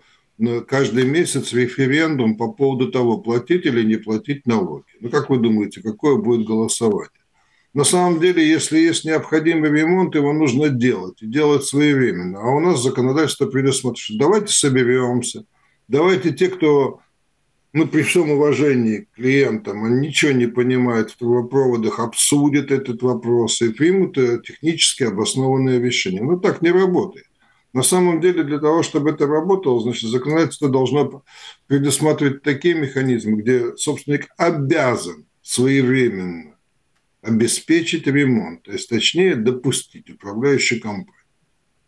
каждый 0.68 1.04
месяц 1.08 1.52
референдум 1.52 2.36
по 2.36 2.52
поводу 2.52 2.92
того, 2.92 3.18
платить 3.18 3.66
или 3.66 3.82
не 3.82 3.96
платить 3.96 4.46
налоги. 4.46 4.84
Ну, 5.00 5.08
как 5.08 5.30
вы 5.30 5.38
думаете, 5.38 5.80
какое 5.80 6.16
будет 6.16 6.46
голосование? 6.46 7.23
На 7.74 7.82
самом 7.82 8.20
деле, 8.20 8.48
если 8.48 8.78
есть 8.78 9.04
необходимый 9.04 9.68
ремонт, 9.68 10.14
его 10.14 10.32
нужно 10.32 10.68
делать, 10.68 11.20
и 11.20 11.26
делать 11.26 11.64
своевременно. 11.64 12.40
А 12.40 12.50
у 12.50 12.60
нас 12.60 12.80
законодательство 12.80 13.46
предусмотрено, 13.46 14.20
давайте 14.20 14.52
соберемся, 14.52 15.44
давайте 15.88 16.32
те, 16.32 16.46
кто, 16.46 17.00
ну, 17.72 17.88
при 17.88 18.02
всем 18.02 18.30
уважении 18.30 18.98
к 18.98 19.16
клиентам, 19.16 19.84
они 19.84 20.06
ничего 20.06 20.30
не 20.30 20.46
понимают 20.46 21.10
в 21.10 21.16
трубопроводах, 21.16 21.98
обсудят 21.98 22.70
этот 22.70 23.02
вопрос 23.02 23.60
и 23.60 23.70
примут 23.70 24.16
э, 24.18 24.40
технически 24.46 25.02
обоснованное 25.02 25.80
решение. 25.80 26.22
Но 26.22 26.38
так 26.38 26.62
не 26.62 26.70
работает. 26.70 27.26
На 27.72 27.82
самом 27.82 28.20
деле, 28.20 28.44
для 28.44 28.60
того, 28.60 28.84
чтобы 28.84 29.10
это 29.10 29.26
работало, 29.26 29.80
значит, 29.80 30.10
законодательство 30.10 30.68
должно 30.68 31.24
предусматривать 31.66 32.42
такие 32.42 32.76
механизмы, 32.76 33.42
где 33.42 33.76
собственник 33.76 34.28
обязан 34.36 35.26
своевременно 35.42 36.53
обеспечить 37.24 38.06
ремонт, 38.06 38.62
то 38.62 38.72
есть 38.72 38.88
точнее 38.88 39.34
допустить 39.34 40.10
управляющую 40.10 40.80
компанию 40.80 41.14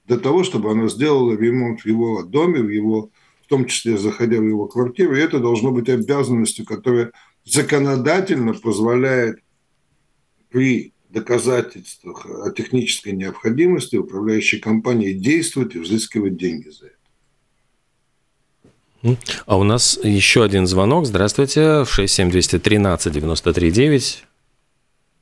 для 0.06 0.18
того, 0.18 0.44
чтобы 0.44 0.70
она 0.70 0.88
сделала 0.88 1.36
ремонт 1.36 1.80
в 1.80 1.86
его 1.86 2.22
доме, 2.22 2.60
в 2.60 2.70
его, 2.70 3.10
в 3.42 3.48
том 3.48 3.66
числе 3.66 3.98
заходя 3.98 4.38
в 4.38 4.46
его 4.46 4.66
квартиру, 4.66 5.16
и 5.16 5.20
это 5.20 5.38
должно 5.38 5.72
быть 5.72 5.88
обязанностью, 5.88 6.64
которая 6.64 7.12
законодательно 7.44 8.54
позволяет 8.54 9.38
при 10.48 10.92
доказательствах 11.10 12.26
о 12.26 12.50
технической 12.50 13.12
необходимости 13.12 13.96
управляющей 13.96 14.58
компании 14.58 15.12
действовать 15.12 15.74
и 15.74 15.78
взыскивать 15.78 16.36
деньги 16.36 16.68
за 16.68 16.86
это. 16.86 16.96
А 19.44 19.56
у 19.56 19.62
нас 19.62 19.98
еще 20.02 20.42
один 20.42 20.66
звонок. 20.66 21.06
Здравствуйте. 21.06 21.84
67213 21.84 23.12
93 23.12 23.70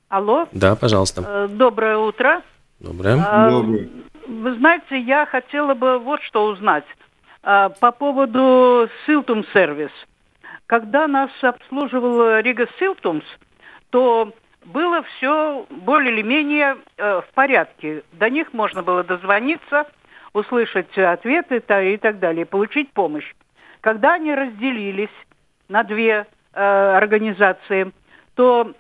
Алло. 0.09 0.49
Да, 0.53 0.77
пожалуйста. 0.77 1.23
Э, 1.27 1.49
доброе 1.49 1.97
утро. 1.97 2.43
Доброе. 2.81 3.25
А, 3.27 3.51
Доброе. 3.51 3.89
Вы 4.27 4.55
знаете, 4.57 4.99
я 5.01 5.27
хотела 5.27 5.75
бы 5.75 5.99
вот 5.99 6.23
что 6.23 6.47
узнать 6.47 6.85
а, 7.43 7.69
по 7.69 7.93
поводу 7.93 8.89
Силтум 9.07 9.45
сервис. 9.53 9.91
Когда 10.67 11.07
нас 11.07 11.31
обслуживал 11.43 12.39
Рига 12.41 12.67
Силтумс, 12.79 13.25
то 13.91 14.33
было 14.65 15.03
все 15.03 15.67
более 15.69 16.15
или 16.15 16.23
менее 16.23 16.79
э, 16.97 17.21
в 17.21 17.35
порядке. 17.35 18.03
До 18.13 18.31
них 18.31 18.53
можно 18.53 18.83
было 18.83 19.05
дозвониться, 19.05 19.87
услышать 20.33 20.97
ответы 20.97 21.57
и 21.59 21.97
так 21.99 22.19
далее, 22.19 22.47
получить 22.47 22.93
помощь. 22.93 23.35
Когда 23.81 24.15
они 24.15 24.35
разделились 24.35 25.11
на 25.69 25.85
две 25.85 26.27
э, 26.55 26.97
организации, 26.97 27.93
то 28.35 28.73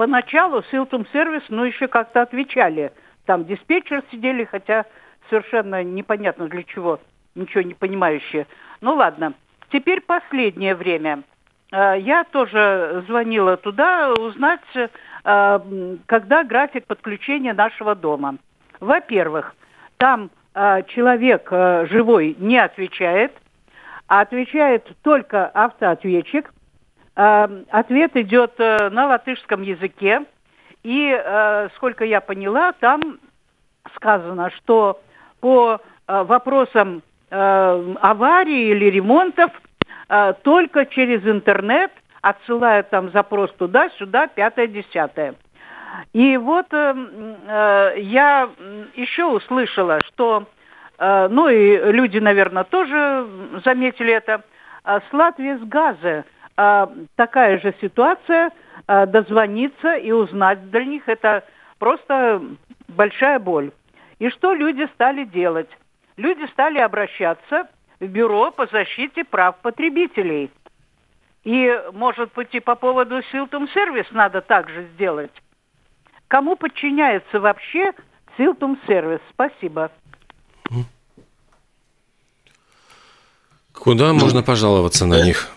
поначалу 0.00 0.62
Силтум 0.70 1.04
Сервис, 1.12 1.42
ну, 1.50 1.64
еще 1.64 1.86
как-то 1.86 2.22
отвечали. 2.22 2.90
Там 3.26 3.44
диспетчер 3.44 4.02
сидели, 4.10 4.44
хотя 4.44 4.86
совершенно 5.28 5.84
непонятно 5.84 6.48
для 6.48 6.62
чего, 6.62 7.00
ничего 7.34 7.60
не 7.60 7.74
понимающие. 7.74 8.46
Ну, 8.80 8.94
ладно. 8.94 9.34
Теперь 9.70 10.00
последнее 10.00 10.74
время. 10.74 11.22
Э, 11.70 11.96
я 11.98 12.24
тоже 12.24 13.04
звонила 13.08 13.58
туда 13.58 14.14
узнать, 14.14 14.62
э, 14.74 15.96
когда 16.06 16.44
график 16.44 16.86
подключения 16.86 17.52
нашего 17.52 17.94
дома. 17.94 18.38
Во-первых, 18.80 19.54
там 19.98 20.30
э, 20.54 20.82
человек 20.84 21.46
живой 21.90 22.36
не 22.38 22.56
отвечает, 22.56 23.32
а 24.08 24.22
отвечает 24.22 24.90
только 25.02 25.46
автоответчик. 25.48 26.50
Ответ 27.22 28.16
идет 28.16 28.58
на 28.58 29.06
латышском 29.06 29.62
языке. 29.62 30.24
И, 30.82 31.68
сколько 31.76 32.04
я 32.04 32.20
поняла, 32.22 32.72
там 32.72 33.18
сказано, 33.94 34.50
что 34.50 35.00
по 35.40 35.80
вопросам 36.06 37.02
аварии 37.30 38.70
или 38.70 38.86
ремонтов– 38.86 39.50
э, 40.10 40.34
только 40.42 40.86
через 40.86 41.24
интернет, 41.26 41.92
отсылая 42.20 42.82
там 42.82 43.10
запрос 43.12 43.50
туда-сюда, 43.52 44.26
пятое-десятое. 44.26 45.34
И 46.12 46.36
вот 46.36 46.66
э, 46.72 46.94
э, 47.46 48.00
я 48.00 48.50
еще 48.94 49.24
услышала, 49.24 49.98
что, 50.06 50.46
э, 50.98 51.28
ну 51.30 51.48
и 51.48 51.92
люди, 51.92 52.18
наверное, 52.18 52.64
тоже 52.64 53.26
заметили 53.64 54.12
это, 54.12 54.42
э, 54.84 55.00
с 55.08 55.12
Латвии 55.12 55.56
с 55.56 55.64
газа 55.64 56.08
э, 56.08 56.22
такая 57.16 57.58
же 57.60 57.74
ситуация, 57.80 58.52
э, 58.86 59.06
дозвониться 59.06 59.94
и 59.94 60.10
узнать 60.10 60.70
для 60.70 60.84
них 60.84 61.08
это 61.08 61.44
просто 61.78 62.42
большая 62.88 63.38
боль. 63.38 63.72
И 64.18 64.28
что 64.30 64.52
люди 64.52 64.88
стали 64.94 65.24
делать? 65.24 65.68
Люди 66.16 66.46
стали 66.52 66.78
обращаться 66.78 67.68
в 67.98 68.06
Бюро 68.06 68.50
по 68.50 68.66
защите 68.66 69.24
прав 69.24 69.56
потребителей. 69.62 70.50
И, 71.44 71.82
может 71.92 72.32
быть, 72.34 72.54
и 72.54 72.60
по 72.60 72.74
поводу 72.74 73.22
Силтум 73.32 73.68
Сервис 73.68 74.06
надо 74.10 74.42
также 74.42 74.88
сделать. 74.94 75.32
Кому 76.28 76.56
подчиняется 76.56 77.40
вообще 77.40 77.92
Силтум 78.36 78.78
Сервис? 78.86 79.20
Спасибо. 79.30 79.90
Куда 83.72 84.12
можно 84.12 84.42
пожаловаться 84.42 85.06
на 85.06 85.24
них? 85.24 85.48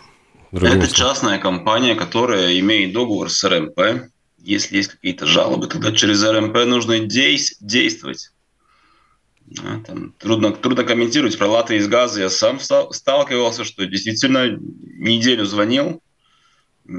Это 0.54 0.88
частная 0.88 1.40
компания, 1.40 1.96
которая 1.96 2.60
имеет 2.60 2.94
договор 2.94 3.30
с 3.30 3.44
РМП. 3.44 4.10
Если 4.38 4.78
есть 4.78 4.92
какие-то 4.92 5.26
жалобы, 5.26 5.68
тогда 5.68 5.92
через 5.92 6.24
РМП 6.24 6.66
нужно 6.66 7.00
действовать. 7.00 8.32
Там, 9.86 10.14
трудно, 10.20 10.52
трудно 10.52 10.84
комментировать 10.84 11.38
про 11.38 11.48
латы 11.48 11.78
из 11.78 11.88
газа. 11.88 12.22
Я 12.22 12.30
сам 12.30 12.60
сталкивался, 12.60 13.64
что 13.64 13.86
действительно 13.86 14.58
неделю 14.58 15.46
звонил, 15.46 16.02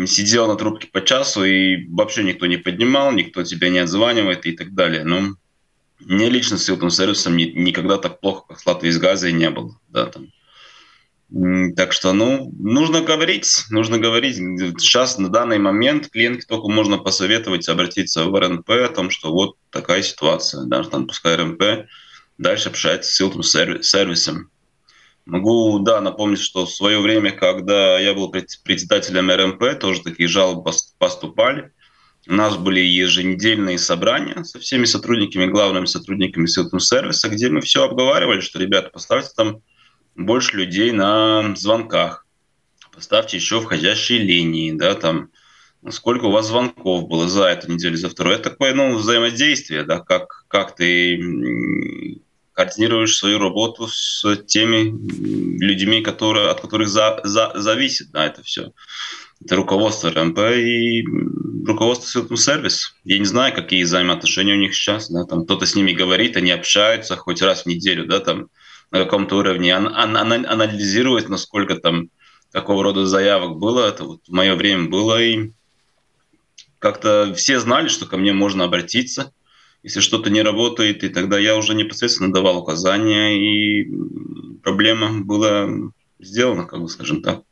сидел 0.06 0.48
на 0.48 0.56
трубке 0.56 0.88
по 0.88 1.04
часу, 1.04 1.44
и 1.44 1.86
вообще 1.88 2.24
никто 2.24 2.46
не 2.46 2.56
поднимал, 2.56 3.12
никто 3.12 3.44
тебя 3.44 3.68
не 3.68 3.78
отзванивает 3.78 4.46
и 4.46 4.52
так 4.52 4.74
далее. 4.74 5.04
Но 5.04 5.36
мне 6.00 6.28
лично 6.28 6.58
с 6.58 6.64
силовым 6.64 6.90
сервисом 6.90 7.36
ни, 7.36 7.44
никогда 7.44 7.98
так 7.98 8.20
плохо, 8.20 8.46
как 8.48 8.60
с 8.60 8.66
латы 8.66 8.88
из 8.88 8.98
газа, 8.98 9.28
и 9.28 9.32
не 9.32 9.50
было. 9.50 9.78
Да, 9.88 10.06
там. 10.06 10.28
Так 11.76 11.92
что, 11.92 12.12
ну, 12.12 12.52
нужно 12.58 13.00
говорить, 13.00 13.64
нужно 13.70 13.98
говорить. 13.98 14.36
Сейчас, 14.80 15.18
на 15.18 15.28
данный 15.28 15.58
момент, 15.58 16.08
клиентке 16.10 16.46
только 16.46 16.68
можно 16.68 16.98
посоветовать 16.98 17.68
обратиться 17.68 18.24
в 18.24 18.38
РНП 18.38 18.70
о 18.70 18.88
том, 18.88 19.10
что 19.10 19.32
вот 19.32 19.56
такая 19.70 20.02
ситуация, 20.02 20.64
да, 20.66 20.84
там, 20.84 21.06
пускай 21.06 21.36
РНП 21.36 21.88
дальше 22.38 22.68
общается 22.68 23.10
с 23.10 23.16
силовым 23.16 23.42
сервисом. 23.42 24.50
Могу, 25.24 25.78
да, 25.78 26.02
напомнить, 26.02 26.40
что 26.40 26.66
в 26.66 26.70
свое 26.70 27.00
время, 27.00 27.32
когда 27.32 27.98
я 27.98 28.12
был 28.12 28.30
председателем 28.30 29.30
РМП, 29.30 29.78
тоже 29.80 30.02
такие 30.02 30.28
жалобы 30.28 30.70
поступали. 30.98 31.72
У 32.28 32.34
нас 32.34 32.56
были 32.56 32.80
еженедельные 32.80 33.78
собрания 33.78 34.44
со 34.44 34.58
всеми 34.58 34.84
сотрудниками, 34.84 35.46
главными 35.46 35.86
сотрудниками 35.86 36.46
силового 36.46 36.80
сервиса, 36.80 37.28
где 37.28 37.48
мы 37.48 37.60
все 37.62 37.84
обговаривали, 37.84 38.40
что, 38.40 38.58
ребята, 38.58 38.90
поставьте 38.90 39.30
там 39.34 39.62
больше 40.14 40.56
людей 40.56 40.92
на 40.92 41.54
звонках, 41.56 42.26
поставьте 42.92 43.36
еще 43.36 43.60
входящие 43.60 44.18
линии, 44.18 44.72
да, 44.72 44.94
там, 44.94 45.30
сколько 45.90 46.26
у 46.26 46.30
вас 46.30 46.48
звонков 46.48 47.08
было 47.08 47.28
за 47.28 47.46
эту 47.46 47.72
неделю, 47.72 47.96
за 47.96 48.08
вторую. 48.08 48.36
Это 48.36 48.50
такое, 48.50 48.74
ну, 48.74 48.96
взаимодействие, 48.96 49.84
да, 49.84 50.00
как, 50.00 50.44
как 50.48 50.74
ты 50.76 52.20
координируешь 52.54 53.16
свою 53.16 53.38
работу 53.38 53.88
с 53.88 54.36
теми 54.46 54.94
людьми, 55.60 56.00
которые, 56.02 56.50
от 56.50 56.60
которых 56.60 56.88
за, 56.88 57.20
за, 57.24 57.52
зависит 57.54 58.10
да, 58.12 58.26
это 58.26 58.42
все. 58.42 58.72
Это 59.44 59.56
руководство 59.56 60.10
РМП 60.10 60.38
и 60.38 61.04
руководство 61.66 62.08
Силтум 62.08 62.36
Сервис. 62.36 62.94
Я 63.02 63.18
не 63.18 63.24
знаю, 63.24 63.52
какие 63.52 63.82
взаимоотношения 63.82 64.54
у 64.54 64.58
них 64.58 64.74
сейчас. 64.74 65.10
Да, 65.10 65.24
там 65.24 65.44
кто-то 65.44 65.66
с 65.66 65.74
ними 65.74 65.92
говорит, 65.92 66.36
они 66.36 66.52
общаются 66.52 67.16
хоть 67.16 67.42
раз 67.42 67.64
в 67.64 67.66
неделю, 67.66 68.06
да, 68.06 68.20
там 68.20 68.48
на 68.90 69.04
каком-то 69.04 69.36
уровне, 69.36 69.74
ан- 69.74 69.94
ан- 69.94 70.16
ан- 70.16 70.46
анализирует, 70.46 71.28
насколько 71.28 71.76
там 71.76 72.10
какого 72.52 72.84
рода 72.84 73.06
заявок 73.06 73.58
было. 73.58 73.88
Это 73.88 74.04
вот 74.04 74.20
в 74.26 74.32
мое 74.32 74.54
время 74.54 74.88
было, 74.88 75.20
и 75.20 75.50
как-то 76.78 77.34
все 77.34 77.58
знали, 77.58 77.88
что 77.88 78.06
ко 78.06 78.16
мне 78.16 78.32
можно 78.32 78.64
обратиться– 78.64 79.32
если 79.84 80.00
что-то 80.00 80.30
не 80.30 80.40
работает, 80.42 81.04
и 81.04 81.10
тогда 81.10 81.38
я 81.38 81.56
уже 81.56 81.74
непосредственно 81.74 82.32
давал 82.32 82.56
указания, 82.56 83.36
и 83.36 83.86
проблема 84.62 85.20
была 85.22 85.68
сделана, 86.18 86.64
как 86.64 86.80
бы 86.80 86.88
скажем 86.88 87.20
так. 87.20 87.42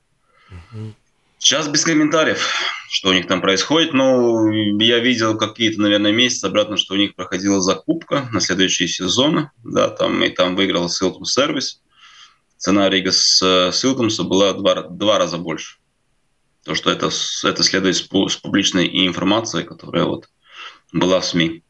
Сейчас 1.39 1.69
без 1.69 1.85
комментариев, 1.85 2.51
что 2.93 3.09
у 3.09 3.15
них 3.15 3.27
там 3.27 3.41
происходит, 3.41 3.95
но 3.95 4.53
я 4.53 4.99
видел 4.99 5.39
какие-то, 5.39 5.81
наверное, 5.81 6.13
месяцы 6.13 6.45
обратно, 6.45 6.77
что 6.77 6.93
у 6.93 6.99
них 6.99 7.15
проходила 7.15 7.59
закупка 7.59 8.29
на 8.33 8.41
следующие 8.43 8.87
сезоны, 8.87 9.51
да, 9.65 9.89
там, 9.89 10.23
и 10.23 10.29
там 10.29 10.57
выиграл 10.57 10.91
Силтум 10.91 11.25
сервис. 11.25 11.81
Цена 12.59 12.91
Рига 12.91 13.11
с 13.11 13.71
Силтумса 13.73 14.25
была 14.25 14.53
два, 14.53 14.83
два 14.83 15.19
раза 15.19 15.39
больше. 15.39 15.79
То, 16.65 16.75
что 16.75 16.91
это, 16.91 17.09
это 17.45 17.63
следует 17.63 17.97
с 17.97 18.03
публичной 18.03 19.07
информацией, 19.07 19.65
которая 19.65 20.05
вот 20.05 20.29
была 20.93 21.21
в 21.21 21.25
СМИ. 21.25 21.65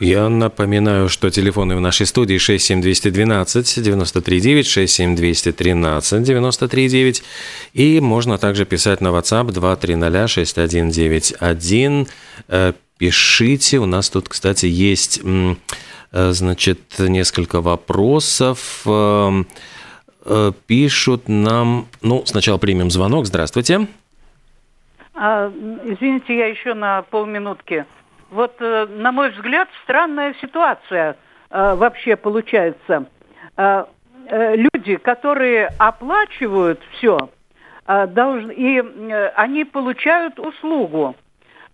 Я 0.00 0.30
напоминаю, 0.30 1.10
что 1.10 1.28
телефоны 1.28 1.76
в 1.76 1.80
нашей 1.80 2.06
студии 2.06 2.38
67212 2.38 3.82
939 3.82 4.66
67213 4.66 6.22
939 6.22 7.22
и 7.74 8.00
можно 8.00 8.38
также 8.38 8.64
писать 8.64 9.02
на 9.02 9.08
WhatsApp 9.08 9.52
230 9.52 10.30
6191. 10.30 12.06
Э, 12.48 12.72
пишите, 12.96 13.78
у 13.78 13.84
нас 13.84 14.08
тут, 14.08 14.30
кстати, 14.30 14.64
есть 14.64 15.20
э, 15.22 15.54
значит, 16.32 16.80
несколько 16.98 17.60
вопросов. 17.60 18.82
Э, 18.86 19.42
пишут 20.66 21.28
нам, 21.28 21.88
ну, 22.00 22.22
сначала 22.24 22.56
примем 22.56 22.90
звонок. 22.90 23.26
Здравствуйте. 23.26 23.86
А, 25.12 25.52
извините, 25.84 26.38
я 26.38 26.46
еще 26.46 26.72
на 26.72 27.02
полминутки 27.02 27.84
вот, 28.30 28.54
э, 28.60 28.86
на 28.86 29.12
мой 29.12 29.30
взгляд, 29.30 29.68
странная 29.82 30.34
ситуация 30.40 31.16
э, 31.50 31.74
вообще 31.74 32.16
получается. 32.16 33.06
Э, 33.56 33.84
люди, 34.32 34.96
которые 34.96 35.70
оплачивают 35.78 36.80
все, 36.92 37.18
должны, 37.84 38.52
и 38.52 38.78
они 39.34 39.64
получают 39.64 40.38
услугу. 40.38 41.16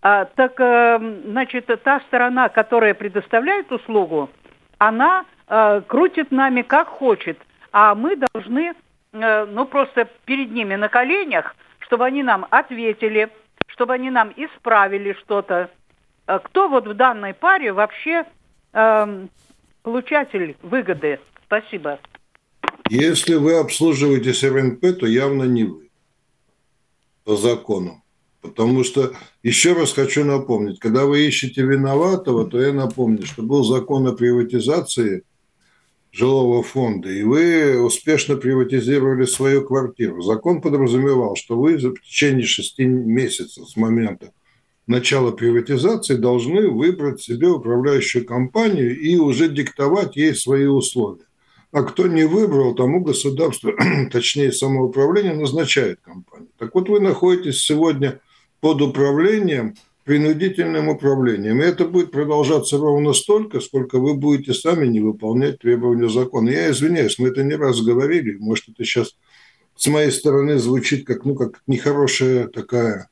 Так, 0.01 0.55
значит, 0.57 1.67
та 1.83 2.01
сторона, 2.07 2.49
которая 2.49 2.95
предоставляет 2.95 3.71
услугу, 3.71 4.31
она 4.79 5.27
крутит 5.87 6.31
нами 6.31 6.63
как 6.63 6.89
хочет, 6.89 7.39
а 7.73 7.95
мы 7.95 8.17
должны, 8.17 8.73
ну, 9.13 9.67
просто 9.67 10.09
перед 10.25 10.51
ними 10.53 10.77
на 10.77 10.89
коленях, 10.89 11.55
чтобы 11.81 12.07
они 12.07 12.23
нам 12.23 12.47
ответили, 12.51 13.29
чтобы 13.67 13.93
они 13.95 14.11
нам 14.11 14.33
исправили 14.37 15.13
что-то. 15.25 15.69
А 16.27 16.41
кто 16.41 16.69
вот 16.69 16.87
в 16.87 16.95
данной 16.95 17.35
паре 17.35 17.73
вообще 17.73 18.25
э, 18.73 19.27
получатель 19.83 20.57
выгоды? 20.63 21.21
Спасибо. 21.47 22.01
Если 22.91 23.35
вы 23.35 23.55
обслуживаете 23.55 24.49
РНП, 24.49 24.99
то 24.99 25.07
явно 25.07 25.45
не 25.45 25.65
вы 25.65 25.89
по 27.25 27.37
закону. 27.37 28.03
Потому 28.41 28.85
что, 28.85 29.13
еще 29.43 29.73
раз 29.73 29.93
хочу 29.93 30.25
напомнить, 30.25 30.79
когда 30.79 31.05
вы 31.05 31.27
ищете 31.27 31.63
виноватого, 31.63 32.49
то 32.49 32.61
я 32.61 32.73
напомню, 32.73 33.27
что 33.27 33.43
был 33.43 33.65
закон 33.65 34.07
о 34.07 34.13
приватизации 34.13 35.25
жилого 36.13 36.63
фонда, 36.63 37.11
и 37.11 37.23
вы 37.23 37.81
успешно 37.81 38.37
приватизировали 38.37 39.25
свою 39.25 39.67
квартиру. 39.67 40.23
Закон 40.23 40.61
подразумевал, 40.61 41.35
что 41.35 41.59
вы 41.59 41.77
в 41.77 42.01
течение 42.01 42.47
шести 42.47 42.85
месяцев 42.85 43.69
с 43.69 43.77
момента 43.77 44.33
начала 44.87 45.33
приватизации 45.33 46.15
должны 46.15 46.69
выбрать 46.69 47.23
себе 47.23 47.49
управляющую 47.49 48.25
компанию 48.25 48.99
и 48.99 49.17
уже 49.17 49.49
диктовать 49.49 50.17
ей 50.17 50.35
свои 50.35 50.67
условия. 50.67 51.25
А 51.73 51.83
кто 51.83 52.07
не 52.07 52.25
выбрал, 52.25 52.75
тому 52.75 53.01
государство, 53.01 53.73
точнее 54.13 54.53
самоуправление, 54.53 55.35
назначает 55.35 56.01
компанию. 56.01 56.49
Так 56.59 56.75
вот 56.75 56.89
вы 56.89 57.01
находитесь 57.01 57.61
сегодня 57.61 58.21
под 58.61 58.81
управлением, 58.81 59.75
принудительным 60.05 60.89
управлением. 60.89 61.61
И 61.61 61.65
это 61.65 61.85
будет 61.85 62.13
продолжаться 62.13 62.79
ровно 62.79 63.13
столько, 63.13 63.61
сколько 63.61 63.99
вы 63.99 64.15
будете 64.15 64.55
сами 64.55 64.87
не 64.87 65.01
выполнять 65.01 65.59
требования 65.59 66.09
закона. 66.09 66.49
Я 66.49 66.71
извиняюсь, 66.71 67.19
мы 67.19 67.29
это 67.29 67.43
не 67.43 67.57
раз 67.57 67.83
говорили. 67.83 68.37
Может, 68.39 68.69
это 68.69 68.85
сейчас 68.85 69.17
с 69.75 69.89
моей 69.89 70.13
стороны 70.13 70.59
звучит 70.59 71.05
как, 71.05 71.25
ну, 71.25 71.35
как 71.35 71.61
нехорошая 71.67 72.47
такая 72.47 73.09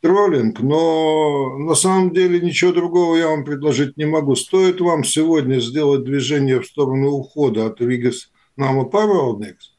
троллинг, 0.00 0.60
но 0.60 1.58
на 1.58 1.74
самом 1.74 2.12
деле 2.12 2.40
ничего 2.40 2.72
другого 2.72 3.16
я 3.16 3.28
вам 3.28 3.44
предложить 3.44 3.96
не 3.96 4.06
могу. 4.06 4.34
Стоит 4.34 4.80
вам 4.80 5.04
сегодня 5.04 5.60
сделать 5.60 6.04
движение 6.04 6.60
в 6.60 6.66
сторону 6.66 7.10
ухода 7.10 7.66
от 7.66 7.80
Вигас 7.80 8.30
Нама 8.56 8.84
Павелникс, 8.84 9.76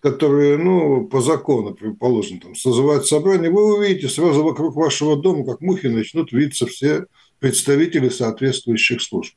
которые, 0.00 0.58
ну, 0.58 1.06
по 1.06 1.20
закону, 1.20 1.74
предположим, 1.74 2.40
там, 2.40 2.54
созывают 2.54 3.06
собрание, 3.06 3.50
вы 3.50 3.76
увидите 3.76 4.08
сразу 4.08 4.42
вокруг 4.42 4.74
вашего 4.76 5.16
дома, 5.16 5.44
как 5.44 5.60
мухи 5.60 5.86
начнут 5.86 6.32
видеться 6.32 6.66
все 6.66 7.06
представители 7.38 8.08
соответствующих 8.08 9.02
служб. 9.02 9.34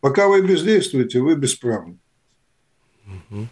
Пока 0.00 0.28
вы 0.28 0.40
бездействуете, 0.40 1.20
вы 1.20 1.36
бесправны. 1.36 1.98
Угу. 3.06 3.48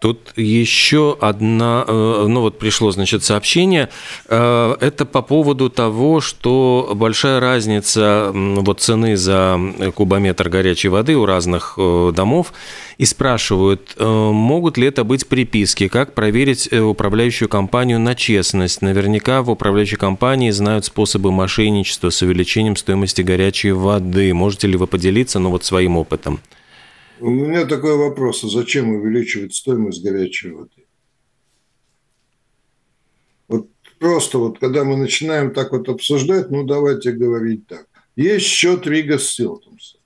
Тут 0.00 0.32
еще 0.36 1.14
одна, 1.20 1.84
э, 1.86 2.24
ну 2.26 2.40
вот 2.40 2.58
пришло, 2.58 2.90
значит, 2.90 3.22
сообщение. 3.22 3.90
Э, 4.28 4.74
это 4.80 5.04
по 5.04 5.20
поводу 5.20 5.68
того, 5.68 6.22
что 6.22 6.92
большая 6.96 7.38
разница 7.38 8.30
вот 8.34 8.80
цены 8.80 9.18
за 9.18 9.60
кубометр 9.94 10.48
горячей 10.48 10.88
воды 10.88 11.18
у 11.18 11.26
разных 11.26 11.74
э, 11.76 12.12
домов. 12.16 12.54
И 12.96 13.04
спрашивают, 13.04 13.96
могут 13.98 14.76
ли 14.76 14.86
это 14.86 15.04
быть 15.04 15.26
приписки, 15.26 15.88
как 15.88 16.12
проверить 16.12 16.70
управляющую 16.70 17.48
компанию 17.48 17.98
на 17.98 18.14
честность. 18.14 18.82
Наверняка 18.82 19.40
в 19.40 19.50
управляющей 19.50 19.96
компании 19.96 20.50
знают 20.50 20.84
способы 20.84 21.32
мошенничества 21.32 22.10
с 22.10 22.20
увеличением 22.20 22.76
стоимости 22.76 23.22
горячей 23.22 23.72
воды. 23.72 24.34
Можете 24.34 24.66
ли 24.66 24.76
вы 24.76 24.86
поделиться, 24.86 25.38
ну 25.38 25.48
вот 25.48 25.64
своим 25.64 25.96
опытом? 25.96 26.40
У 27.20 27.28
меня 27.28 27.66
такой 27.66 27.96
вопрос, 27.96 28.42
а 28.44 28.48
зачем 28.48 28.94
увеличивать 28.94 29.54
стоимость 29.54 30.02
горячей 30.02 30.50
воды? 30.52 30.86
Вот 33.46 33.68
просто 33.98 34.38
вот, 34.38 34.58
когда 34.58 34.84
мы 34.84 34.96
начинаем 34.96 35.52
так 35.52 35.72
вот 35.72 35.88
обсуждать, 35.90 36.50
ну, 36.50 36.64
давайте 36.64 37.12
говорить 37.12 37.66
так. 37.66 37.86
Есть 38.16 38.46
счет 38.46 38.86
Рига 38.86 39.18
Силтумса. 39.18 39.98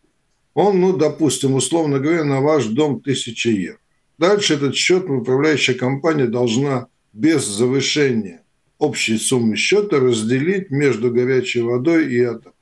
Он, 0.54 0.80
ну, 0.80 0.96
допустим, 0.96 1.54
условно 1.54 2.00
говоря, 2.00 2.24
на 2.24 2.40
ваш 2.40 2.66
дом 2.66 2.96
1000 2.96 3.50
евро. 3.50 3.78
Дальше 4.18 4.54
этот 4.54 4.74
счет 4.74 5.08
управляющая 5.08 5.74
компания 5.74 6.26
должна 6.26 6.88
без 7.12 7.44
завышения 7.44 8.42
общей 8.78 9.18
суммы 9.18 9.56
счета 9.56 10.00
разделить 10.00 10.70
между 10.70 11.12
горячей 11.12 11.60
водой 11.60 12.12
и 12.12 12.20
атом. 12.22 12.53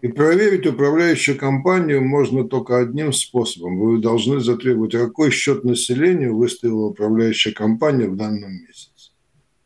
И 0.00 0.08
проверить 0.08 0.66
управляющую 0.66 1.36
компанию 1.36 2.04
можно 2.04 2.44
только 2.44 2.78
одним 2.78 3.12
способом. 3.12 3.80
Вы 3.80 3.98
должны 3.98 4.38
затребовать, 4.40 4.92
какой 4.92 5.32
счет 5.32 5.64
населению 5.64 6.36
выставила 6.36 6.86
управляющая 6.86 7.52
компания 7.52 8.08
в 8.08 8.16
данном 8.16 8.52
месяце. 8.52 9.10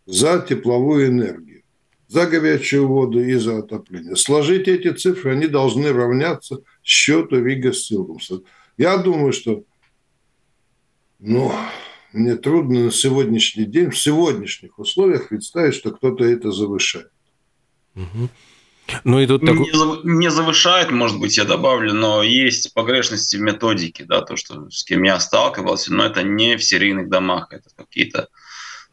За 0.07 0.39
тепловую 0.41 1.09
энергию, 1.09 1.63
за 2.09 2.27
горячую 2.27 2.89
воду 2.89 3.23
и 3.23 3.35
за 3.35 3.59
отопление. 3.59 4.17
Сложите 4.17 4.75
эти 4.75 4.93
цифры, 4.93 5.33
они 5.33 5.49
должны 5.49 5.93
равняться 5.93 6.63
счету 6.83 7.45
Рига 7.45 7.75
Силгумса. 7.75 8.41
Я 8.79 8.97
думаю, 8.97 9.33
что 9.33 9.65
ну, 11.19 11.53
мне 12.13 12.37
трудно 12.37 12.85
на 12.85 12.91
сегодняшний 12.91 13.67
день, 13.67 13.91
в 13.91 13.99
сегодняшних 13.99 14.79
условиях 14.79 15.29
представить, 15.29 15.75
что 15.75 15.91
кто-то 15.91 16.25
это 16.25 16.51
завышает. 16.53 17.11
Угу. 17.95 18.29
Ну 19.05 19.21
и 19.21 19.27
тут 19.27 19.41
такой... 19.43 19.67
не, 19.67 20.19
не 20.19 20.31
завышает, 20.31 20.91
может 20.91 21.19
быть, 21.19 21.37
я 21.37 21.45
добавлю, 21.45 21.93
но 21.93 22.23
есть 22.23 22.73
погрешности 22.75 23.37
в 23.37 23.41
методике, 23.41 24.05
да, 24.05 24.23
то, 24.23 24.37
что 24.37 24.71
с 24.71 24.85
кем 24.85 25.03
я 25.03 25.19
сталкивался, 25.21 25.93
но 25.93 26.05
это 26.05 26.23
не 26.23 26.57
в 26.57 26.65
серийных 26.65 27.09
домах, 27.09 27.49
это 27.53 27.69
какие-то 27.77 28.29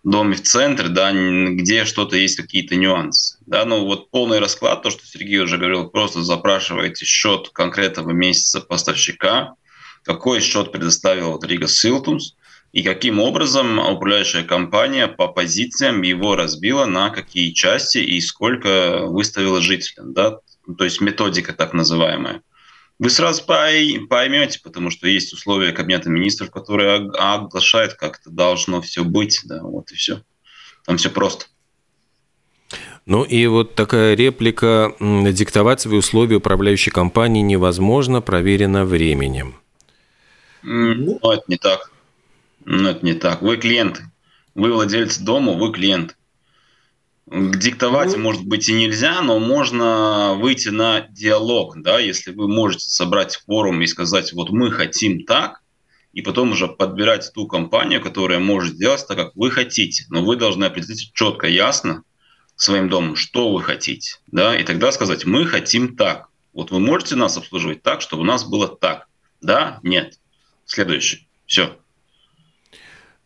доме 0.03 0.35
в 0.35 0.43
центре, 0.43 0.87
да, 0.87 1.11
где 1.11 1.85
что-то 1.85 2.15
есть 2.15 2.37
какие-то 2.37 2.75
нюансы. 2.75 3.37
Да, 3.45 3.65
ну 3.65 3.85
вот 3.85 4.09
полный 4.11 4.39
расклад, 4.39 4.81
то, 4.81 4.89
что 4.89 5.05
Сергей 5.05 5.39
уже 5.39 5.57
говорил, 5.57 5.89
просто 5.89 6.21
запрашиваете 6.21 7.05
счет 7.05 7.49
конкретного 7.49 8.11
месяца 8.11 8.61
поставщика, 8.61 9.55
какой 10.03 10.39
счет 10.39 10.71
предоставил 10.71 11.31
вот 11.33 11.45
Рига 11.45 11.67
Силтумс, 11.67 12.33
и 12.71 12.83
каким 12.83 13.19
образом 13.19 13.79
управляющая 13.79 14.43
компания 14.43 15.07
по 15.07 15.27
позициям 15.27 16.01
его 16.01 16.35
разбила 16.35 16.85
на 16.85 17.09
какие 17.09 17.51
части 17.51 17.97
и 17.97 18.21
сколько 18.21 19.05
выставила 19.07 19.61
жителям. 19.61 20.13
Да? 20.13 20.39
То 20.77 20.83
есть 20.83 21.01
методика 21.01 21.53
так 21.53 21.73
называемая. 21.73 22.41
Вы 22.99 23.09
сразу 23.09 23.43
поймете, 23.45 24.59
потому 24.61 24.89
что 24.89 25.07
есть 25.07 25.33
условия 25.33 25.71
Кабинета 25.71 26.09
министров, 26.09 26.51
которые 26.51 26.95
оглашают, 26.95 27.93
как 27.93 28.19
это 28.19 28.29
должно 28.29 28.81
все 28.81 29.03
быть. 29.03 29.39
Да, 29.45 29.63
вот 29.63 29.89
и 29.91 29.95
все. 29.95 30.21
Там 30.85 30.97
все 30.97 31.09
просто. 31.09 31.45
Ну 33.05 33.23
и 33.23 33.47
вот 33.47 33.73
такая 33.73 34.15
реплика 34.15 34.93
«диктовать 34.99 35.81
свои 35.81 35.97
условия 35.97 36.35
управляющей 36.35 36.91
компании 36.91 37.41
невозможно, 37.41 38.21
проверено 38.21 38.85
временем». 38.85 39.55
Ну, 40.61 41.17
это 41.23 41.43
не 41.47 41.57
так. 41.57 41.91
Ну, 42.71 42.87
это 42.87 43.03
не 43.03 43.15
так. 43.15 43.41
Вы 43.41 43.57
клиенты. 43.57 44.11
Вы 44.53 44.71
владелец 44.71 45.17
дома, 45.17 45.53
вы 45.53 45.73
клиент. 45.73 46.15
Диктовать, 47.25 48.15
ну, 48.15 48.19
может 48.19 48.45
быть, 48.45 48.69
и 48.69 48.73
нельзя, 48.73 49.23
но 49.23 49.39
можно 49.39 50.35
выйти 50.35 50.69
на 50.69 51.01
диалог, 51.09 51.81
да, 51.81 51.97
если 51.97 52.31
вы 52.31 52.47
можете 52.47 52.85
собрать 52.87 53.37
форум 53.37 53.81
и 53.81 53.87
сказать, 53.87 54.33
вот 54.33 54.51
мы 54.51 54.71
хотим 54.71 55.25
так, 55.25 55.61
и 56.13 56.21
потом 56.21 56.51
уже 56.51 56.67
подбирать 56.67 57.31
ту 57.33 57.47
компанию, 57.47 58.03
которая 58.03 58.37
может 58.37 58.75
сделать 58.75 59.03
так, 59.07 59.17
как 59.17 59.35
вы 59.35 59.49
хотите. 59.49 60.05
Но 60.09 60.23
вы 60.23 60.35
должны 60.35 60.65
определить 60.65 61.11
четко, 61.13 61.47
ясно 61.47 62.03
своим 62.55 62.87
домом, 62.87 63.15
что 63.15 63.51
вы 63.51 63.63
хотите, 63.63 64.19
да, 64.27 64.55
и 64.55 64.63
тогда 64.63 64.91
сказать, 64.91 65.25
мы 65.25 65.47
хотим 65.47 65.95
так. 65.95 66.27
Вот 66.53 66.69
вы 66.69 66.79
можете 66.79 67.15
нас 67.15 67.35
обслуживать 67.35 67.81
так, 67.81 68.01
чтобы 68.01 68.21
у 68.21 68.25
нас 68.25 68.43
было 68.43 68.67
так. 68.67 69.07
Да? 69.41 69.79
Нет. 69.81 70.19
Следующий. 70.65 71.27
Все. 71.47 71.79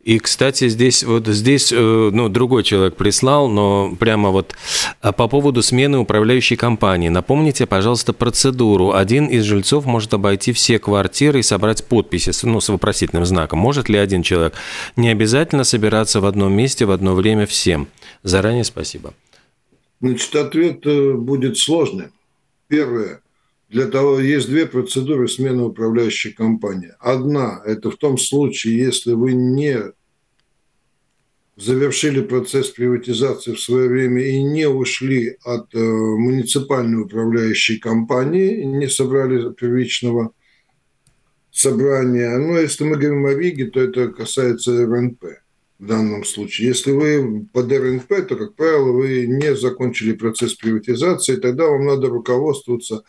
И, 0.03 0.19
кстати, 0.19 0.67
здесь 0.67 1.03
вот 1.03 1.27
здесь, 1.27 1.71
э, 1.71 2.09
ну, 2.13 2.27
другой 2.27 2.63
человек 2.63 2.97
прислал, 2.97 3.47
но 3.47 3.95
прямо 3.97 4.31
вот 4.31 4.53
а, 4.99 5.13
по 5.13 5.29
поводу 5.29 5.61
смены 5.61 5.97
управляющей 5.97 6.57
компании. 6.57 7.07
Напомните, 7.07 7.65
пожалуйста, 7.65 8.11
процедуру. 8.11 8.91
Один 8.91 9.27
из 9.27 9.45
жильцов 9.45 9.85
может 9.85 10.13
обойти 10.13 10.51
все 10.51 10.77
квартиры 10.77 11.39
и 11.39 11.43
собрать 11.43 11.85
подписи, 11.85 12.31
ну, 12.45 12.59
с 12.59 12.67
вопросительным 12.67 13.25
знаком. 13.25 13.59
Может 13.59 13.87
ли 13.87 13.97
один 13.97 14.23
человек? 14.23 14.55
Не 14.97 15.07
обязательно 15.09 15.63
собираться 15.63 16.19
в 16.19 16.25
одном 16.25 16.51
месте 16.51 16.85
в 16.85 16.91
одно 16.91 17.15
время 17.15 17.45
всем. 17.45 17.87
Заранее 18.23 18.65
спасибо. 18.65 19.13
Значит, 20.01 20.35
ответ 20.35 20.85
э, 20.85 21.13
будет 21.13 21.57
сложный. 21.57 22.09
Первое. 22.67 23.22
Для 23.73 23.88
того 23.88 24.19
есть 24.19 24.49
две 24.49 24.67
процедуры 24.67 25.27
смены 25.27 25.63
управляющей 25.63 26.31
компании. 26.31 26.91
Одна– 26.99 27.59
это 27.65 27.89
в 27.89 27.97
том 27.97 28.19
случае, 28.19 28.77
если 28.77 29.13
вы 29.13 29.33
не 29.33 29.79
завершили 31.57 32.21
процесс 32.21 32.69
приватизации 32.69 33.53
в 33.53 33.59
свое 33.59 33.89
время 33.89 34.21
и 34.21 34.43
не 34.43 34.69
ушли 34.69 35.38
от 35.43 35.73
э, 35.73 35.79
муниципальной 35.79 37.01
управляющей 37.01 37.79
компании, 37.79 38.63
не 38.63 38.88
собрали 38.88 39.51
первичного 39.51 40.33
собрания. 41.51 42.38
Но 42.38 42.59
если 42.59 42.83
мы 42.83 42.97
говорим 42.97 43.25
о 43.25 43.33
ВИГе, 43.33 43.71
то 43.71 43.81
это 43.81 44.09
касается 44.09 44.86
РНП 44.86 45.23
в 45.79 45.88
данном 45.88 46.25
случае. 46.25 46.67
Если 46.67 46.91
вы 46.91 47.47
под 47.51 47.71
РНП, 47.71 48.27
то, 48.27 48.36
как 48.36 48.53
правило, 48.53 48.91
вы 48.91 49.25
не 49.25 49.55
закончили 49.55 50.13
процесс 50.13 50.53
приватизации, 50.53 51.38
тогда 51.38 51.65
вам 51.65 51.88
надо 51.88 52.09
руководствоваться 52.09 53.03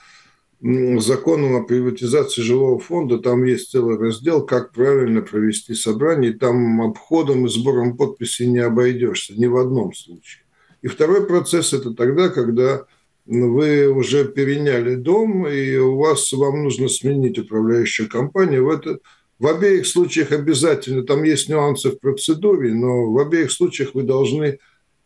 законом 0.61 1.57
о 1.57 1.65
приватизации 1.65 2.43
жилого 2.43 2.79
фонда, 2.79 3.19
там 3.19 3.45
есть 3.45 3.71
целый 3.71 3.99
раздел, 3.99 4.45
как 4.45 4.73
правильно 4.73 5.21
провести 5.21 5.75
собрание, 5.75 6.31
и 6.31 6.35
там 6.35 6.81
обходом 6.81 7.47
и 7.47 7.49
сбором 7.49 7.97
подписей 7.97 8.47
не 8.47 8.61
обойдешься 8.61 9.35
ни 9.35 9.47
в 9.47 9.57
одном 9.57 9.93
случае. 9.93 10.43
И 10.83 10.89
второй 10.89 11.27
процесс– 11.27 11.73
это 11.75 11.93
тогда, 11.93 12.29
когда 12.29 12.87
вы 13.27 13.89
уже 13.89 14.27
переняли 14.27 14.97
дом, 14.97 15.47
и 15.47 15.77
у 15.77 15.97
вас, 15.97 16.33
вам 16.33 16.65
нужно 16.65 16.89
сменить 16.89 17.39
управляющую 17.39 18.09
компанию. 18.09 18.67
В, 18.67 18.71
это, 18.71 18.99
в 19.39 19.47
обеих 19.47 19.87
случаях 19.87 20.33
обязательно, 20.33 21.05
там 21.05 21.25
есть 21.25 21.49
нюансы 21.49 21.91
в 21.91 21.99
процедуре, 21.99 22.75
но 22.75 23.11
в 23.11 23.19
обеих 23.19 23.51
случаях 23.51 23.95
вы 23.95 24.03
должны 24.03 24.59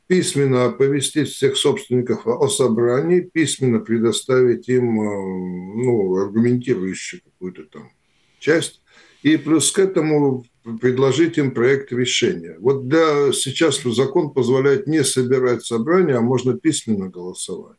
письменно 0.09 0.65
оповестить 0.65 1.29
всех 1.29 1.57
собственников 1.57 2.27
о 2.27 2.49
собрании, 2.49 3.21
письменно 3.21 3.79
предоставить 3.79 4.69
им 4.69 5.01
э, 5.01 5.85
ну, 5.85 6.17
аргументирующую 6.17 7.21
какую-то 7.23 7.65
там 7.65 7.93
часть, 8.41 8.81
и 9.23 9.37
плюс 9.37 9.71
к 9.71 9.79
этому 9.79 10.45
предложить 10.81 11.39
им 11.39 11.53
проект 11.53 11.93
решения. 11.93 12.57
Вот 12.59 12.89
для, 12.89 13.33
сейчас 13.33 13.83
закон 13.83 14.33
позволяет 14.33 14.87
не 14.87 15.05
собирать 15.05 15.65
собрание, 15.65 16.17
а 16.17 16.23
можно 16.23 16.55
письменно 16.59 17.09
голосовать. 17.09 17.77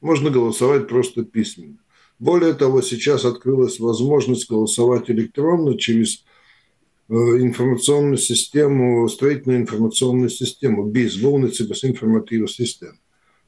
Можно 0.00 0.30
голосовать 0.30 0.88
просто 0.88 1.24
письменно. 1.24 1.78
Более 2.18 2.54
того, 2.54 2.80
сейчас 2.82 3.24
открылась 3.24 3.78
возможность 3.78 4.48
голосовать 4.48 5.10
электронно 5.10 5.78
через 5.78 6.24
информационную 7.08 8.18
систему, 8.18 9.08
строительную 9.08 9.60
информационную 9.60 10.28
систему, 10.28 10.84
БИС, 10.84 11.16
Болницы 11.16 11.66
без 11.66 11.84
информативных 11.84 12.50
систем. 12.50 12.98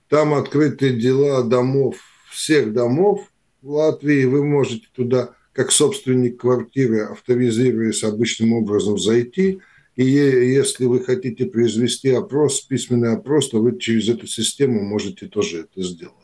Там 0.08 0.34
открыты 0.34 0.90
дела 0.90 1.42
домов, 1.44 1.96
всех 2.30 2.72
домов 2.72 3.20
в 3.62 3.70
Латвии. 3.70 4.24
Вы 4.24 4.44
можете 4.44 4.86
туда, 4.94 5.34
как 5.52 5.72
собственник 5.72 6.40
квартиры, 6.40 7.02
авторизируясь 7.02 8.02
обычным 8.02 8.54
образом, 8.54 8.98
зайти. 8.98 9.60
И 9.96 10.04
если 10.04 10.86
вы 10.86 11.00
хотите 11.00 11.44
произвести 11.44 12.10
опрос, 12.10 12.62
письменный 12.62 13.12
опрос, 13.12 13.50
то 13.50 13.60
вы 13.60 13.78
через 13.78 14.08
эту 14.08 14.26
систему 14.26 14.82
можете 14.82 15.26
тоже 15.26 15.60
это 15.60 15.82
сделать. 15.82 16.14